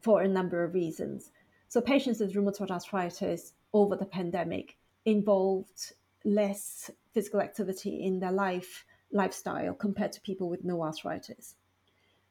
for 0.00 0.22
a 0.22 0.28
number 0.28 0.62
of 0.62 0.74
reasons. 0.74 1.30
So, 1.68 1.80
patients 1.80 2.20
with 2.20 2.34
rheumatoid 2.34 2.70
arthritis 2.70 3.52
over 3.72 3.96
the 3.96 4.06
pandemic 4.06 4.76
involved 5.04 5.92
less 6.24 6.90
physical 7.12 7.40
activity 7.40 8.04
in 8.04 8.20
their 8.20 8.32
life 8.32 8.84
lifestyle 9.12 9.74
compared 9.74 10.12
to 10.12 10.20
people 10.20 10.48
with 10.48 10.64
no 10.64 10.82
arthritis. 10.82 11.54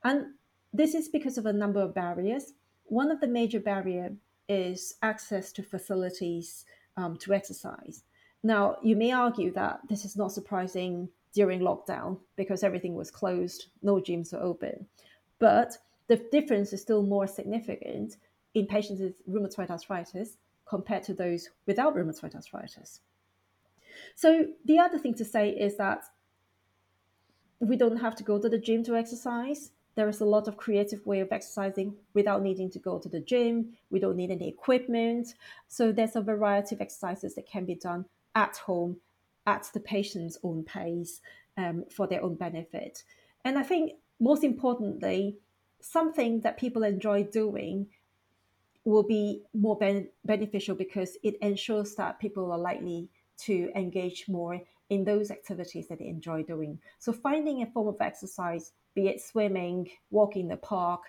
And 0.03 0.33
this 0.73 0.93
is 0.93 1.09
because 1.09 1.37
of 1.37 1.45
a 1.45 1.53
number 1.53 1.81
of 1.81 1.95
barriers. 1.95 2.53
One 2.85 3.09
of 3.09 3.19
the 3.19 3.27
major 3.27 3.59
barrier 3.59 4.15
is 4.47 4.95
access 5.01 5.51
to 5.53 5.63
facilities 5.63 6.65
um, 6.95 7.17
to 7.17 7.33
exercise. 7.33 8.03
Now, 8.43 8.77
you 8.81 8.95
may 8.95 9.11
argue 9.11 9.51
that 9.53 9.81
this 9.89 10.05
is 10.05 10.15
not 10.15 10.31
surprising 10.31 11.09
during 11.33 11.59
lockdown 11.59 12.17
because 12.35 12.63
everything 12.63 12.95
was 12.95 13.11
closed, 13.11 13.67
no 13.81 13.95
gyms 13.95 14.33
were 14.33 14.39
open. 14.39 14.87
But 15.39 15.77
the 16.07 16.17
difference 16.31 16.73
is 16.73 16.81
still 16.81 17.03
more 17.03 17.27
significant 17.27 18.17
in 18.53 18.65
patients 18.65 19.01
with 19.01 19.27
rheumatoid 19.27 19.69
arthritis 19.69 20.37
compared 20.65 21.03
to 21.03 21.13
those 21.13 21.49
without 21.65 21.95
rheumatoid 21.95 22.35
arthritis. 22.35 23.01
So 24.15 24.47
the 24.65 24.79
other 24.79 24.97
thing 24.97 25.13
to 25.15 25.25
say 25.25 25.49
is 25.49 25.77
that 25.77 26.03
we 27.59 27.75
don't 27.75 27.97
have 27.97 28.15
to 28.15 28.23
go 28.23 28.39
to 28.39 28.49
the 28.49 28.57
gym 28.57 28.83
to 28.83 28.95
exercise. 28.95 29.71
There 29.95 30.09
is 30.09 30.21
a 30.21 30.25
lot 30.25 30.47
of 30.47 30.57
creative 30.57 31.05
way 31.07 31.21
of 31.21 31.31
exercising 31.31 31.95
without 32.13 32.43
needing 32.43 32.69
to 32.71 32.79
go 32.79 32.99
to 32.99 33.09
the 33.09 33.19
gym. 33.19 33.73
We 33.89 33.99
don't 33.99 34.15
need 34.15 34.29
any 34.29 34.47
equipment. 34.47 35.33
So 35.67 35.91
there's 35.91 36.15
a 36.15 36.21
variety 36.21 36.75
of 36.75 36.81
exercises 36.81 37.33
that 37.35 37.47
can 37.47 37.65
be 37.65 37.75
done 37.75 38.05
at 38.37 38.55
home 38.57 38.97
at 39.47 39.67
the 39.73 39.79
patient's 39.79 40.37
own 40.43 40.63
pace 40.63 41.19
um, 41.57 41.83
for 41.89 42.05
their 42.07 42.23
own 42.23 42.35
benefit. 42.35 43.03
And 43.43 43.57
I 43.57 43.63
think 43.63 43.93
most 44.19 44.43
importantly, 44.43 45.37
something 45.81 46.41
that 46.41 46.59
people 46.59 46.83
enjoy 46.83 47.23
doing 47.23 47.87
will 48.85 49.03
be 49.03 49.41
more 49.53 49.77
ben- 49.77 50.09
beneficial 50.23 50.75
because 50.75 51.17
it 51.23 51.35
ensures 51.41 51.95
that 51.95 52.19
people 52.19 52.51
are 52.51 52.59
likely 52.59 53.09
to 53.37 53.71
engage 53.75 54.25
more 54.27 54.61
in 54.89 55.03
those 55.03 55.31
activities 55.31 55.87
that 55.87 55.99
they 55.99 56.07
enjoy 56.07 56.43
doing. 56.43 56.79
So, 56.99 57.11
finding 57.11 57.61
a 57.61 57.65
form 57.65 57.87
of 57.87 57.99
exercise, 57.99 58.71
be 58.95 59.07
it 59.07 59.21
swimming, 59.21 59.89
walking 60.11 60.43
in 60.43 60.47
the 60.49 60.57
park, 60.57 61.01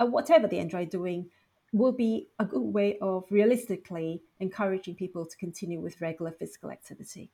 or 0.00 0.06
whatever 0.06 0.46
they 0.46 0.58
enjoy 0.58 0.86
doing, 0.86 1.30
will 1.76 1.92
be 1.92 2.28
a 2.38 2.44
good 2.44 2.60
way 2.62 2.98
of 3.00 3.24
realistically 3.30 4.22
encouraging 4.40 4.94
people 4.94 5.26
to 5.26 5.36
continue 5.36 5.80
with 5.80 6.00
regular 6.00 6.30
physical 6.32 6.70
activity. 6.70 7.30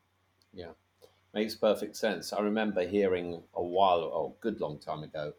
Yeah, 0.52 0.72
makes 1.34 1.54
perfect 1.54 1.96
sense. 1.96 2.32
I 2.32 2.40
remember 2.40 2.86
hearing 2.86 3.42
a 3.54 3.62
while, 3.62 4.00
oh, 4.00 4.34
a 4.38 4.42
good 4.42 4.60
long 4.60 4.78
time 4.78 5.02
ago, 5.02 5.32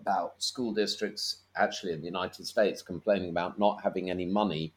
about 0.00 0.42
school 0.42 0.72
districts 0.72 1.38
actually 1.56 1.92
in 1.92 2.00
the 2.00 2.06
United 2.06 2.46
States 2.46 2.82
complaining 2.82 3.30
about 3.30 3.58
not 3.58 3.82
having 3.82 4.10
any 4.10 4.26
money, 4.26 4.72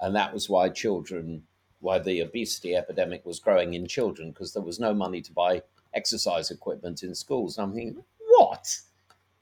and 0.00 0.14
that 0.14 0.32
was 0.32 0.48
why 0.48 0.68
children 0.68 1.42
why 1.80 1.98
the 1.98 2.20
obesity 2.20 2.74
epidemic 2.74 3.24
was 3.24 3.38
growing 3.38 3.74
in 3.74 3.86
children 3.86 4.30
because 4.30 4.52
there 4.52 4.62
was 4.62 4.80
no 4.80 4.94
money 4.94 5.20
to 5.20 5.32
buy 5.32 5.62
exercise 5.94 6.50
equipment 6.50 7.02
in 7.02 7.14
schools. 7.14 7.58
I'm 7.58 7.74
thinking, 7.74 8.02
what? 8.28 8.80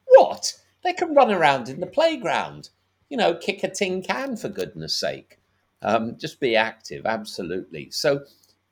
What? 0.07 0.53
They 0.83 0.93
can 0.93 1.15
run 1.15 1.31
around 1.31 1.69
in 1.69 1.81
the 1.81 1.87
playground, 1.87 2.71
you 3.09 3.17
know, 3.17 3.35
kick 3.35 3.63
a 3.63 3.71
tin 3.71 4.03
can 4.03 4.37
for 4.37 4.49
goodness 4.49 4.99
sake. 4.99 5.39
Um, 5.83 6.17
just 6.19 6.41
be 6.41 6.57
active, 6.57 7.05
absolutely. 7.07 7.91
So, 7.91 8.25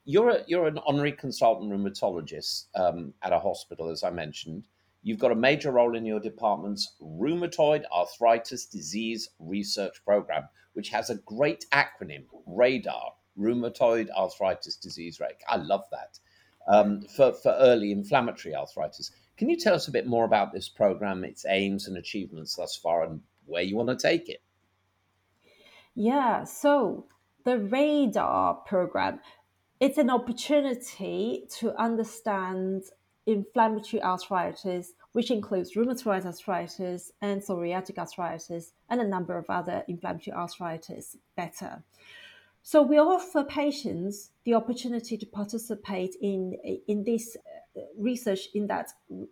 you're 0.05 0.31
a, 0.31 0.45
you're 0.47 0.67
an 0.67 0.79
honorary 0.87 1.13
consultant 1.13 1.71
rheumatologist 1.71 2.67
um, 2.75 3.15
at 3.23 3.33
a 3.33 3.39
hospital, 3.39 3.89
as 3.91 4.03
I 4.03 4.11
mentioned. 4.11 4.65
You've 5.03 5.19
got 5.19 5.33
a 5.33 5.37
major 5.37 5.73
role 5.73 5.97
in 5.97 6.07
your 6.07 6.21
department's 6.21 6.95
rheumatoid 7.01 7.85
arthritis 7.93 8.67
disease 8.67 9.29
research 9.39 10.05
program, 10.05 10.49
which 10.75 10.89
has 10.91 11.11
a 11.11 11.17
great 11.17 11.67
acronym, 11.73 12.25
RADAR, 12.47 13.13
rheumatoid 13.39 14.11
arthritis 14.11 14.77
disease 14.77 15.21
rate. 15.21 15.43
I 15.49 15.57
love 15.57 15.85
that 15.91 16.19
um, 16.69 17.03
for 17.03 17.33
for 17.33 17.53
early 17.59 17.91
inflammatory 17.91 18.55
arthritis. 18.55 19.11
Can 19.37 19.49
you 19.49 19.57
tell 19.57 19.75
us 19.75 19.89
a 19.89 19.93
bit 19.93 20.07
more 20.07 20.25
about 20.25 20.53
this 20.53 20.69
program, 20.69 21.25
its 21.25 21.45
aims 21.49 21.89
and 21.89 21.97
achievements 21.97 22.55
thus 22.57 22.77
far, 22.77 23.03
and 23.05 23.23
where 23.47 23.63
you 23.63 23.77
want 23.77 23.89
to 23.89 23.97
take 23.97 24.29
it? 24.29 24.43
Yeah, 25.95 26.45
so 26.45 27.07
the 27.45 27.59
RADAR 27.59 28.55
program, 28.67 29.21
it's 29.81 29.99
an 29.99 30.11
opportunity 30.11 31.45
to 31.59 31.75
understand 31.81 32.85
inflammatory 33.27 34.03
arthritis, 34.03 34.95
which 35.13 35.31
includes 35.31 35.75
rheumatoid 35.75 36.25
arthritis 36.25 37.13
and 37.21 37.43
psoriatic 37.43 37.99
arthritis, 37.99 38.73
and 38.89 39.01
a 39.01 39.07
number 39.07 39.37
of 39.37 39.45
other 39.49 39.85
inflammatory 39.87 40.35
arthritis 40.35 41.17
better. 41.37 41.83
So 42.63 42.83
we 42.83 42.97
offer 42.99 43.45
patients 43.45 44.31
the 44.45 44.55
opportunity 44.55 45.17
to 45.17 45.27
participate 45.27 46.15
in 46.21 46.57
in 46.87 47.05
this 47.05 47.37
research 47.97 48.49
in 48.55 48.67
that 48.67 48.91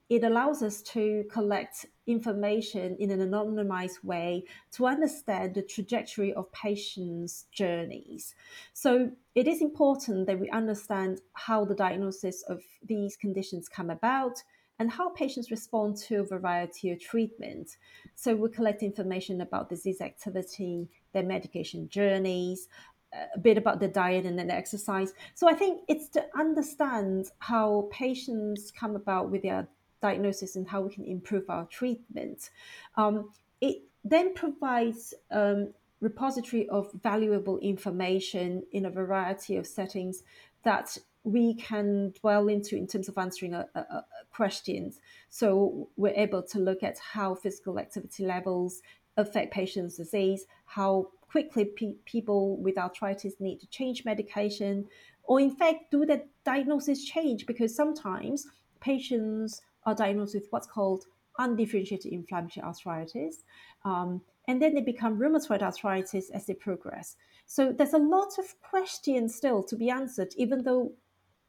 it 0.09 0.25
allows 0.25 0.63
us 0.63 0.81
to 0.83 1.25
collect 1.31 1.87
information 2.07 2.97
in 2.99 3.11
an 3.11 3.21
anonymized 3.21 4.03
way 4.03 4.45
to 4.73 4.87
understand 4.87 5.55
the 5.55 5.63
trajectory 5.63 6.33
of 6.33 6.51
patients' 6.53 7.47
journeys. 7.53 8.35
So 8.73 9.11
it 9.35 9.47
is 9.47 9.61
important 9.61 10.27
that 10.27 10.41
we 10.41 10.49
understand 10.51 11.21
how 11.35 11.65
the 11.65 11.75
diagnosis 11.75 12.43
of 12.49 12.63
these 12.83 13.17
conditions 13.17 13.69
come 13.69 13.91
about 13.91 14.43
and 14.79 14.91
how 14.91 15.11
patients 15.11 15.51
respond 15.51 15.95
to 15.95 16.21
a 16.21 16.25
variety 16.25 16.91
of 16.91 16.99
treatments. 16.99 17.77
So 18.15 18.35
we 18.35 18.49
collect 18.49 18.83
information 18.83 19.43
about 19.43 19.69
disease 19.69 20.01
activity, 20.01 20.89
their 21.13 21.23
medication 21.23 21.91
journeys, 21.91 22.67
a 23.13 23.39
bit 23.39 23.59
about 23.59 23.81
the 23.81 23.89
diet 23.89 24.25
and 24.25 24.39
then 24.39 24.51
exercise. 24.51 25.13
So 25.35 25.49
I 25.49 25.55
think 25.55 25.83
it's 25.89 26.09
to 26.11 26.25
understand 26.37 27.31
how 27.39 27.89
patients 27.91 28.71
come 28.71 28.97
about 28.97 29.31
with 29.31 29.43
their 29.43 29.69
diagnosis 30.01 30.57
and 30.57 30.69
how 30.69 30.81
we 30.81 30.95
can 30.95 31.05
improve 31.05 31.45
our 31.49 31.67
treatment. 31.67 32.51
Um, 32.97 33.31
it 33.61 33.83
then 34.05 34.35
provides 34.35 35.13
um, 35.31 35.73
repository 36.01 36.69
of 36.69 36.91
valuable 37.03 37.59
information 37.59 38.63
in 38.73 38.87
a 38.87 38.91
variety 38.91 39.57
of 39.57 39.67
settings 39.67 40.23
that 40.63 40.97
we 41.23 41.55
can 41.55 42.15
dwell 42.21 42.49
into 42.49 42.77
in 42.77 42.87
terms 42.87 43.09
of 43.09 43.19
answering 43.19 43.53
a, 43.53 43.67
a, 43.75 43.81
a 43.81 44.05
questions. 44.33 45.01
So 45.29 45.91
we're 45.97 46.15
able 46.15 46.43
to 46.45 46.59
look 46.59 46.83
at 46.83 46.99
how 46.99 47.35
physical 47.35 47.79
activity 47.79 48.25
levels 48.25 48.81
affect 49.17 49.53
patients' 49.53 49.97
disease, 49.97 50.47
how 50.67 51.09
quickly 51.31 51.65
pe- 51.65 51.95
people 52.05 52.57
with 52.57 52.79
arthritis 52.79 53.35
need 53.41 53.61
to 53.61 53.67
change 53.69 54.05
medication, 54.05 54.87
or 55.25 55.41
in 55.41 55.51
fact, 55.51 55.91
do 55.91 56.05
the 56.05 56.25
diagnosis 56.45 57.05
change? 57.05 57.47
Because 57.47 57.75
sometimes 57.75 58.47
patients 58.81 59.63
are 59.85 59.95
diagnosed 59.95 60.35
with 60.35 60.47
what's 60.51 60.67
called 60.67 61.05
undifferentiated 61.39 62.13
inflammatory 62.13 62.65
arthritis, 62.65 63.45
um, 63.85 64.21
and 64.49 64.61
then 64.61 64.75
they 64.75 64.81
become 64.81 65.19
rheumatoid 65.19 65.63
arthritis 65.63 66.31
as 66.31 66.47
they 66.47 66.55
progress. 66.55 67.17
So 67.47 67.73
there's 67.73 67.95
a 67.95 67.99
lot 67.99 68.39
of 68.39 68.61
questions 68.61 69.35
still 69.35 69.63
to 69.65 69.77
be 69.77 69.91
answered, 69.91 70.35
even 70.37 70.65
though 70.65 70.93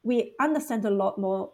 we 0.04 0.34
understand 0.40 0.86
a 0.86 0.90
lot 0.90 1.18
more 1.18 1.52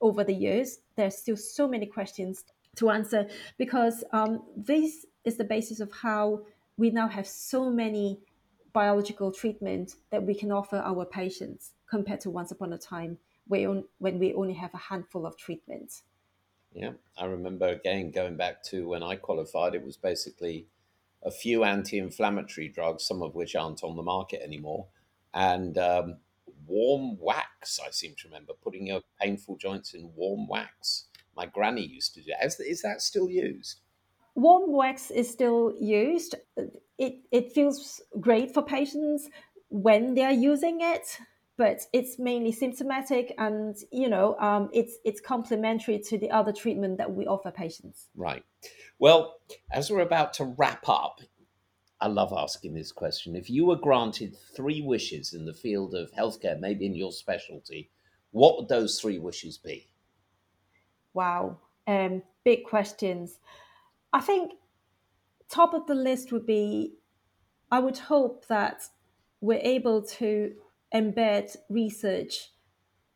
over 0.00 0.22
the 0.24 0.34
years. 0.34 0.78
There's 0.96 1.16
still 1.16 1.36
so 1.36 1.66
many 1.66 1.86
questions 1.86 2.44
to 2.76 2.90
answer 2.90 3.28
because 3.58 4.04
um, 4.12 4.42
this 4.56 5.06
is 5.24 5.36
the 5.36 5.44
basis 5.44 5.80
of 5.80 5.90
how 5.92 6.42
we 6.76 6.90
now 6.90 7.08
have 7.08 7.26
so 7.26 7.70
many 7.70 8.20
biological 8.72 9.30
treatment 9.30 9.94
that 10.10 10.22
we 10.22 10.34
can 10.34 10.50
offer 10.50 10.76
our 10.76 11.04
patients 11.04 11.72
compared 11.88 12.20
to 12.20 12.30
once 12.30 12.50
upon 12.50 12.72
a 12.72 12.78
time 12.78 13.18
when 13.46 13.84
we 14.00 14.34
only 14.34 14.54
have 14.54 14.74
a 14.74 14.78
handful 14.78 15.26
of 15.26 15.36
treatments. 15.36 16.02
Yeah, 16.72 16.92
I 17.16 17.26
remember 17.26 17.68
again 17.68 18.10
going 18.10 18.36
back 18.36 18.64
to 18.64 18.88
when 18.88 19.02
I 19.02 19.14
qualified, 19.14 19.74
it 19.74 19.84
was 19.84 19.96
basically 19.96 20.66
a 21.22 21.30
few 21.30 21.62
anti 21.62 21.98
inflammatory 21.98 22.68
drugs, 22.68 23.06
some 23.06 23.22
of 23.22 23.34
which 23.34 23.54
aren't 23.54 23.84
on 23.84 23.96
the 23.96 24.02
market 24.02 24.42
anymore, 24.42 24.86
and 25.32 25.78
um, 25.78 26.16
warm 26.66 27.16
wax. 27.20 27.78
I 27.84 27.90
seem 27.90 28.14
to 28.16 28.28
remember 28.28 28.54
putting 28.62 28.88
your 28.88 29.02
painful 29.20 29.56
joints 29.56 29.94
in 29.94 30.10
warm 30.16 30.48
wax. 30.48 31.06
My 31.36 31.46
granny 31.46 31.86
used 31.86 32.14
to 32.14 32.22
do. 32.22 32.32
Is, 32.42 32.58
is 32.60 32.82
that 32.82 33.00
still 33.02 33.28
used? 33.28 33.80
warm 34.34 34.72
wax 34.72 35.10
is 35.10 35.30
still 35.30 35.74
used. 35.78 36.34
It, 36.98 37.20
it 37.30 37.52
feels 37.52 38.00
great 38.20 38.52
for 38.52 38.62
patients 38.62 39.28
when 39.68 40.14
they 40.14 40.24
are 40.24 40.32
using 40.32 40.80
it, 40.80 41.18
but 41.56 41.82
it's 41.92 42.18
mainly 42.18 42.52
symptomatic 42.52 43.34
and, 43.38 43.76
you 43.92 44.08
know, 44.08 44.36
um, 44.38 44.68
it's, 44.72 44.96
it's 45.04 45.20
complementary 45.20 45.98
to 45.98 46.18
the 46.18 46.30
other 46.30 46.52
treatment 46.52 46.98
that 46.98 47.12
we 47.12 47.26
offer 47.26 47.50
patients. 47.50 48.08
Right. 48.14 48.44
Well, 48.98 49.36
as 49.72 49.90
we're 49.90 50.00
about 50.00 50.34
to 50.34 50.44
wrap 50.44 50.88
up, 50.88 51.20
I 52.00 52.08
love 52.08 52.32
asking 52.36 52.74
this 52.74 52.92
question. 52.92 53.36
If 53.36 53.48
you 53.48 53.66
were 53.66 53.76
granted 53.76 54.36
three 54.54 54.82
wishes 54.82 55.32
in 55.32 55.46
the 55.46 55.54
field 55.54 55.94
of 55.94 56.12
healthcare, 56.12 56.58
maybe 56.58 56.86
in 56.86 56.94
your 56.94 57.12
specialty, 57.12 57.90
what 58.32 58.56
would 58.56 58.68
those 58.68 59.00
three 59.00 59.18
wishes 59.18 59.58
be? 59.58 59.88
Wow. 61.14 61.58
Um, 61.86 62.22
big 62.44 62.64
questions. 62.64 63.38
I 64.12 64.20
think 64.20 64.52
top 65.48 65.72
of 65.72 65.86
the 65.86 65.94
list 65.94 66.32
would 66.32 66.46
be 66.46 66.94
I 67.70 67.80
would 67.80 67.98
hope 67.98 68.46
that 68.46 68.88
we're 69.40 69.60
able 69.62 70.02
to 70.02 70.52
embed 70.94 71.56
research 71.68 72.50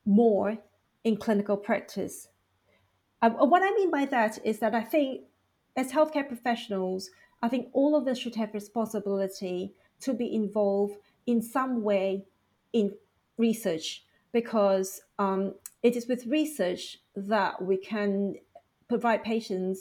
more 0.05 0.59
in 1.05 1.17
clinical 1.17 1.57
practice. 1.57 2.29
Uh, 3.23 3.31
what 3.31 3.63
I 3.63 3.71
mean 3.73 3.91
by 3.91 4.05
that 4.07 4.39
is 4.45 4.59
that 4.59 4.75
I 4.75 4.83
think 4.83 5.23
as 5.77 5.93
healthcare 5.93 6.27
professionals, 6.27 7.11
I 7.41 7.49
think 7.49 7.69
all 7.73 7.95
of 7.95 8.09
us 8.09 8.19
should 8.19 8.35
have 8.35 8.53
responsibility 8.53 9.75
to 10.01 10.13
be 10.13 10.35
involved 10.35 10.97
in 11.27 11.41
some 11.41 11.83
way 11.83 12.25
in 12.73 12.95
research 13.37 14.05
because 14.41 15.01
um, 15.19 15.43
it 15.83 15.97
is 15.97 16.07
with 16.07 16.25
research 16.27 16.99
that 17.17 17.61
we 17.61 17.77
can 17.77 18.37
provide 18.89 19.25
patients 19.25 19.79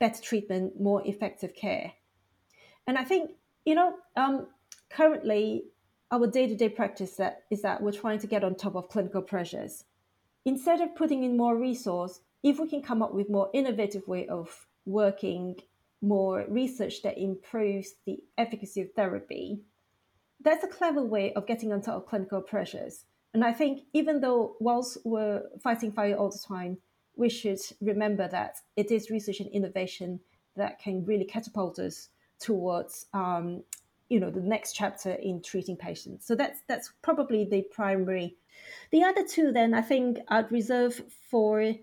better 0.00 0.20
treatment, 0.20 0.80
more 0.80 1.00
effective 1.06 1.54
care. 1.54 1.92
And 2.88 2.98
I 2.98 3.04
think, 3.04 3.30
you 3.64 3.76
know, 3.76 3.94
um, 4.16 4.48
currently 4.90 5.66
our 6.10 6.26
day-to-day 6.26 6.70
practice 6.70 7.12
that 7.20 7.44
is 7.52 7.62
that 7.62 7.80
we're 7.82 8.00
trying 8.02 8.18
to 8.18 8.26
get 8.26 8.42
on 8.42 8.56
top 8.56 8.74
of 8.74 8.88
clinical 8.88 9.22
pressures. 9.22 9.84
Instead 10.44 10.80
of 10.80 10.96
putting 10.96 11.22
in 11.22 11.36
more 11.36 11.56
resource, 11.56 12.20
if 12.42 12.58
we 12.58 12.68
can 12.68 12.82
come 12.82 13.00
up 13.00 13.14
with 13.14 13.30
more 13.30 13.48
innovative 13.54 14.08
way 14.08 14.26
of 14.26 14.66
working, 14.84 15.54
more 16.02 16.44
research 16.48 17.02
that 17.02 17.16
improves 17.16 17.94
the 18.06 18.18
efficacy 18.36 18.80
of 18.82 18.92
therapy, 18.96 19.60
that's 20.40 20.64
a 20.64 20.74
clever 20.78 21.02
way 21.02 21.32
of 21.34 21.46
getting 21.46 21.72
on 21.72 21.80
top 21.80 21.96
of 21.96 22.06
clinical 22.06 22.42
pressures. 22.42 23.04
And 23.34 23.44
I 23.44 23.52
think 23.52 23.82
even 23.92 24.20
though 24.20 24.56
whilst 24.60 24.98
we're 25.04 25.42
fighting 25.60 25.92
fire 25.92 26.14
all 26.14 26.30
the 26.30 26.38
time, 26.38 26.78
we 27.16 27.28
should 27.28 27.58
remember 27.80 28.28
that 28.28 28.58
it 28.76 28.90
is 28.90 29.10
research 29.10 29.40
and 29.40 29.50
innovation 29.50 30.20
that 30.56 30.78
can 30.78 31.04
really 31.04 31.24
catapult 31.24 31.78
us 31.78 32.08
towards 32.38 33.06
um, 33.12 33.62
you 34.08 34.20
know 34.20 34.30
the 34.30 34.40
next 34.40 34.74
chapter 34.74 35.12
in 35.12 35.42
treating 35.42 35.76
patients. 35.76 36.26
So 36.26 36.34
that's 36.36 36.60
that's 36.68 36.92
probably 37.02 37.44
the 37.44 37.62
primary. 37.62 38.36
The 38.92 39.02
other 39.02 39.24
two 39.24 39.50
then 39.50 39.74
i 39.74 39.82
think 39.82 40.18
i'd 40.28 40.50
reserve 40.52 41.02
for 41.28 41.74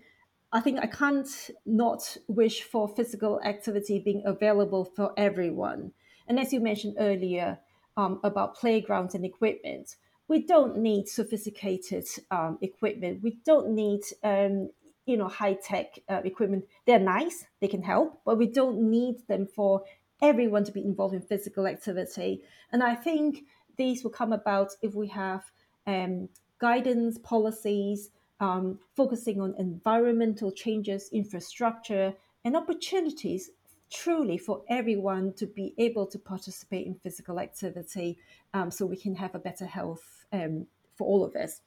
i 0.52 0.60
think 0.60 0.80
i 0.80 0.86
can't 0.86 1.50
not 1.66 2.16
wish 2.28 2.62
for 2.62 2.88
physical 2.88 3.40
activity 3.44 3.98
being 3.98 4.22
available 4.24 4.84
for 4.84 5.12
everyone. 5.18 5.92
And 6.28 6.40
as 6.40 6.52
you 6.52 6.60
mentioned 6.60 6.96
earlier 6.98 7.58
um, 7.98 8.20
about 8.24 8.56
playgrounds 8.56 9.14
and 9.14 9.24
equipment 9.24 9.96
we 10.32 10.40
don't 10.40 10.78
need 10.78 11.06
sophisticated 11.08 12.06
um, 12.30 12.56
equipment. 12.62 13.22
We 13.22 13.32
don't 13.44 13.68
need 13.74 14.00
um, 14.24 14.70
you 15.04 15.16
know 15.18 15.28
high 15.28 15.58
tech 15.70 15.98
uh, 16.08 16.22
equipment. 16.24 16.64
They're 16.86 17.06
nice 17.18 17.44
they 17.60 17.68
can 17.68 17.82
help 17.82 18.08
but 18.24 18.38
we 18.38 18.46
don't 18.60 18.78
need 18.98 19.16
them 19.28 19.44
for 19.46 19.82
everyone 20.22 20.64
to 20.64 20.72
be 20.72 20.82
involved 20.90 21.14
in 21.14 21.20
physical 21.20 21.66
activity. 21.66 22.30
And 22.72 22.82
i 22.82 22.94
think 22.94 23.44
these 23.76 23.98
will 24.02 24.16
come 24.20 24.32
about 24.32 24.70
if 24.80 24.94
we 24.94 25.08
have 25.08 25.42
um, 25.86 26.28
guidance 26.58 27.18
policies 27.32 28.10
um, 28.40 28.78
focusing 29.00 29.38
on 29.40 29.54
environmental 29.58 30.50
changes, 30.50 31.10
infrastructure, 31.12 32.14
and 32.44 32.56
opportunities 32.56 33.50
truly 33.92 34.38
for 34.38 34.62
everyone 34.68 35.32
to 35.34 35.46
be 35.46 35.74
able 35.78 36.06
to 36.06 36.18
participate 36.18 36.86
in 36.86 36.94
physical 36.94 37.38
activity 37.38 38.18
um, 38.54 38.70
so 38.70 38.86
we 38.86 38.96
can 38.96 39.14
have 39.14 39.34
a 39.34 39.38
better 39.38 39.66
health 39.66 40.24
um, 40.32 40.66
for 40.96 41.06
all 41.06 41.24
of 41.24 41.36
us. 41.36 41.60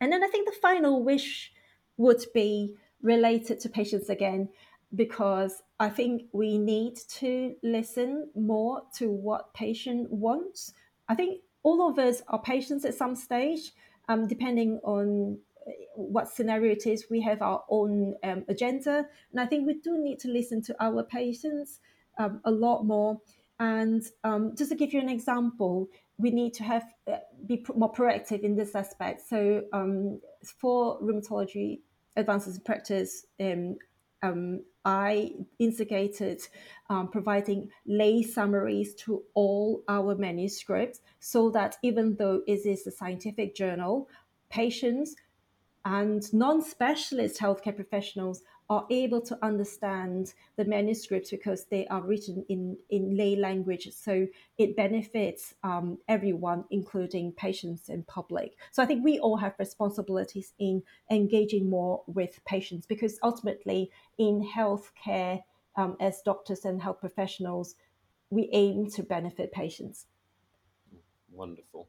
And 0.00 0.12
then 0.12 0.22
I 0.22 0.28
think 0.28 0.46
the 0.46 0.60
final 0.60 1.02
wish 1.04 1.52
would 1.96 2.24
be 2.32 2.74
related 3.02 3.60
to 3.60 3.68
patients 3.68 4.08
again, 4.08 4.48
because 4.94 5.62
I 5.80 5.88
think 5.88 6.22
we 6.32 6.58
need 6.58 6.96
to 7.18 7.54
listen 7.62 8.30
more 8.34 8.82
to 8.96 9.10
what 9.10 9.52
patient 9.54 10.10
wants. 10.10 10.72
I 11.08 11.14
think 11.14 11.40
all 11.62 11.88
of 11.88 11.98
us 11.98 12.22
are 12.28 12.40
patients 12.40 12.84
at 12.84 12.94
some 12.94 13.16
stage, 13.16 13.72
um, 14.08 14.26
depending 14.26 14.80
on 14.84 15.38
what 15.94 16.28
scenario 16.28 16.72
it 16.72 16.86
is. 16.86 17.06
We 17.10 17.20
have 17.22 17.42
our 17.42 17.64
own 17.68 18.14
um, 18.22 18.44
agenda, 18.48 19.06
and 19.30 19.40
I 19.40 19.46
think 19.46 19.66
we 19.66 19.74
do 19.74 19.98
need 19.98 20.18
to 20.20 20.28
listen 20.28 20.62
to 20.62 20.76
our 20.80 21.02
patients 21.02 21.80
um, 22.18 22.40
a 22.44 22.50
lot 22.50 22.84
more. 22.84 23.20
And 23.60 24.02
um, 24.24 24.54
just 24.56 24.70
to 24.70 24.76
give 24.76 24.92
you 24.92 25.00
an 25.00 25.08
example, 25.08 25.88
we 26.18 26.30
need 26.30 26.54
to 26.54 26.64
have 26.64 26.84
uh, 27.10 27.18
be 27.46 27.64
more 27.74 27.92
proactive 27.92 28.40
in 28.40 28.56
this 28.56 28.74
aspect. 28.74 29.22
So 29.28 29.62
um, 29.72 30.20
for 30.60 31.00
rheumatology 31.00 31.80
advances 32.16 32.56
in 32.56 32.62
practice, 32.62 33.26
um, 33.40 33.76
um, 34.22 34.64
I 34.84 35.32
instigated 35.58 36.40
um, 36.90 37.08
providing 37.08 37.70
lay 37.86 38.22
summaries 38.22 38.94
to 38.96 39.22
all 39.34 39.82
our 39.88 40.14
manuscripts 40.14 41.00
so 41.20 41.50
that 41.50 41.76
even 41.82 42.16
though 42.16 42.42
it 42.46 42.66
is 42.66 42.86
a 42.86 42.90
scientific 42.90 43.54
journal, 43.54 44.08
patients 44.50 45.14
and 45.84 46.32
non 46.32 46.62
specialist 46.62 47.40
healthcare 47.40 47.74
professionals 47.74 48.42
are 48.70 48.86
able 48.88 49.20
to 49.20 49.38
understand 49.44 50.32
the 50.56 50.64
manuscripts 50.64 51.30
because 51.30 51.66
they 51.66 51.86
are 51.88 52.00
written 52.00 52.44
in, 52.48 52.76
in 52.88 53.14
lay 53.14 53.36
language. 53.36 53.90
So 53.92 54.26
it 54.56 54.74
benefits 54.74 55.54
um, 55.62 55.98
everyone, 56.08 56.64
including 56.70 57.32
patients 57.32 57.90
and 57.90 58.06
public. 58.06 58.56
So 58.72 58.82
I 58.82 58.86
think 58.86 59.04
we 59.04 59.18
all 59.18 59.36
have 59.36 59.54
responsibilities 59.58 60.54
in 60.58 60.82
engaging 61.10 61.68
more 61.68 62.02
with 62.06 62.42
patients 62.46 62.86
because 62.86 63.18
ultimately, 63.22 63.90
in 64.16 64.48
healthcare, 64.56 65.42
um, 65.76 65.96
as 66.00 66.22
doctors 66.22 66.64
and 66.64 66.80
health 66.80 67.00
professionals, 67.00 67.74
we 68.30 68.48
aim 68.52 68.90
to 68.92 69.02
benefit 69.02 69.52
patients. 69.52 70.06
Wonderful. 71.30 71.88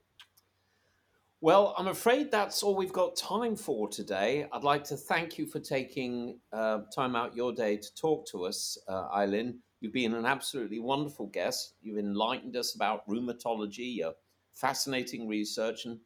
Well, 1.42 1.76
I'm 1.78 1.88
afraid 1.88 2.32
that's 2.32 2.64
all 2.64 2.76
we've 2.76 2.94
got 2.94 3.16
time 3.16 3.56
for 3.56 3.88
today. 3.88 4.48
I'd 4.52 4.64
like 4.64 4.84
to 4.86 4.98
thank 4.98 5.38
you 5.38 5.46
for 5.46 5.60
taking 5.60 6.40
uh, 6.52 6.80
time 6.94 7.16
out 7.16 7.36
your 7.36 7.52
day 7.52 7.78
to 7.78 7.96
talk 7.96 8.26
to 8.28 8.46
us, 8.46 8.78
uh, 8.88 9.08
Ai 9.12 9.26
Lyn. 9.26 9.60
You've 9.82 9.94
been 9.94 10.14
an 10.16 10.26
absolutely 10.26 10.80
wonderful 10.80 11.28
guest. 11.28 11.74
You've 11.82 12.00
enlightened 12.00 12.56
us 12.56 12.74
about 12.74 13.08
rheumatology, 13.08 13.98
your 13.98 14.14
fascinating 14.54 15.28
research, 15.28 15.86
and 15.86 16.00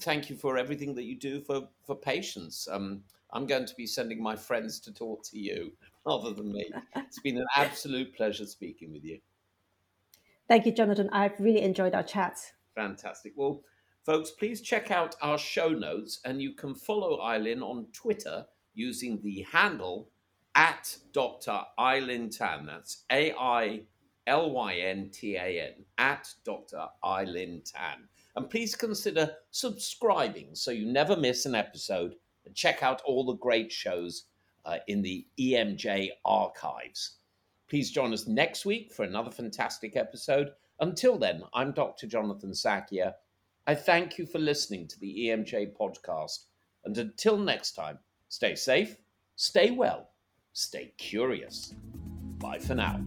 thank 0.00 0.30
you 0.30 0.36
for 0.36 0.56
everything 0.56 0.94
that 0.94 1.04
you 1.04 1.18
do 1.18 1.40
for, 1.40 1.68
for 1.84 1.96
patients. 1.96 2.68
Um, 2.70 3.02
I'm 3.32 3.46
going 3.46 3.66
to 3.66 3.74
be 3.74 3.86
sending 3.86 4.22
my 4.22 4.36
friends 4.36 4.80
to 4.80 4.94
talk 4.94 5.22
to 5.24 5.38
you 5.38 5.72
rather 6.06 6.32
than 6.32 6.52
me. 6.52 6.70
It's 6.96 7.20
been 7.20 7.36
an 7.36 7.46
absolute 7.56 8.14
pleasure 8.16 8.46
speaking 8.46 8.92
with 8.92 9.04
you. 9.04 9.18
Thank 10.46 10.64
you, 10.64 10.72
Jonathan. 10.72 11.10
I've 11.12 11.38
really 11.38 11.60
enjoyed 11.60 11.94
our 11.94 12.02
chat. 12.02 12.38
Fantastic. 12.74 13.32
Well, 13.36 13.62
Folks, 14.08 14.30
please 14.30 14.62
check 14.62 14.90
out 14.90 15.16
our 15.20 15.36
show 15.36 15.68
notes 15.68 16.20
and 16.24 16.40
you 16.40 16.54
can 16.54 16.74
follow 16.74 17.20
Ai 17.20 17.36
Lyn 17.36 17.62
on 17.62 17.88
Twitter 17.92 18.46
using 18.72 19.20
the 19.22 19.44
handle 19.52 20.08
at 20.54 20.96
Dr. 21.12 21.60
Ai 21.76 21.98
Lyn 21.98 22.30
Tan. 22.30 22.64
That's 22.64 23.04
A 23.12 23.34
I 23.38 23.82
L 24.26 24.50
Y 24.52 24.76
N 24.76 25.10
T 25.12 25.36
A 25.36 25.60
N, 25.60 25.84
at 25.98 26.26
Dr. 26.42 26.86
Ai 27.04 27.24
Lyn 27.24 27.60
Tan. 27.66 28.08
And 28.34 28.48
please 28.48 28.74
consider 28.74 29.30
subscribing 29.50 30.54
so 30.54 30.70
you 30.70 30.90
never 30.90 31.14
miss 31.14 31.44
an 31.44 31.54
episode 31.54 32.14
and 32.46 32.54
check 32.54 32.82
out 32.82 33.02
all 33.04 33.26
the 33.26 33.36
great 33.36 33.70
shows 33.70 34.24
uh, 34.64 34.78
in 34.86 35.02
the 35.02 35.26
EMJ 35.38 36.08
archives. 36.24 37.18
Please 37.68 37.90
join 37.90 38.14
us 38.14 38.26
next 38.26 38.64
week 38.64 38.90
for 38.90 39.02
another 39.02 39.30
fantastic 39.30 39.96
episode. 39.96 40.52
Until 40.80 41.18
then, 41.18 41.42
I'm 41.52 41.72
Dr. 41.72 42.06
Jonathan 42.06 42.52
Sackier 42.52 43.12
I 43.68 43.74
thank 43.74 44.16
you 44.16 44.24
for 44.24 44.38
listening 44.38 44.88
to 44.88 44.98
the 44.98 45.26
EMJ 45.26 45.76
podcast. 45.78 46.46
And 46.86 46.96
until 46.96 47.36
next 47.36 47.72
time, 47.72 47.98
stay 48.30 48.54
safe, 48.54 48.96
stay 49.36 49.72
well, 49.72 50.08
stay 50.54 50.94
curious. 50.96 51.74
Bye 52.38 52.60
for 52.60 52.74
now. 52.74 52.98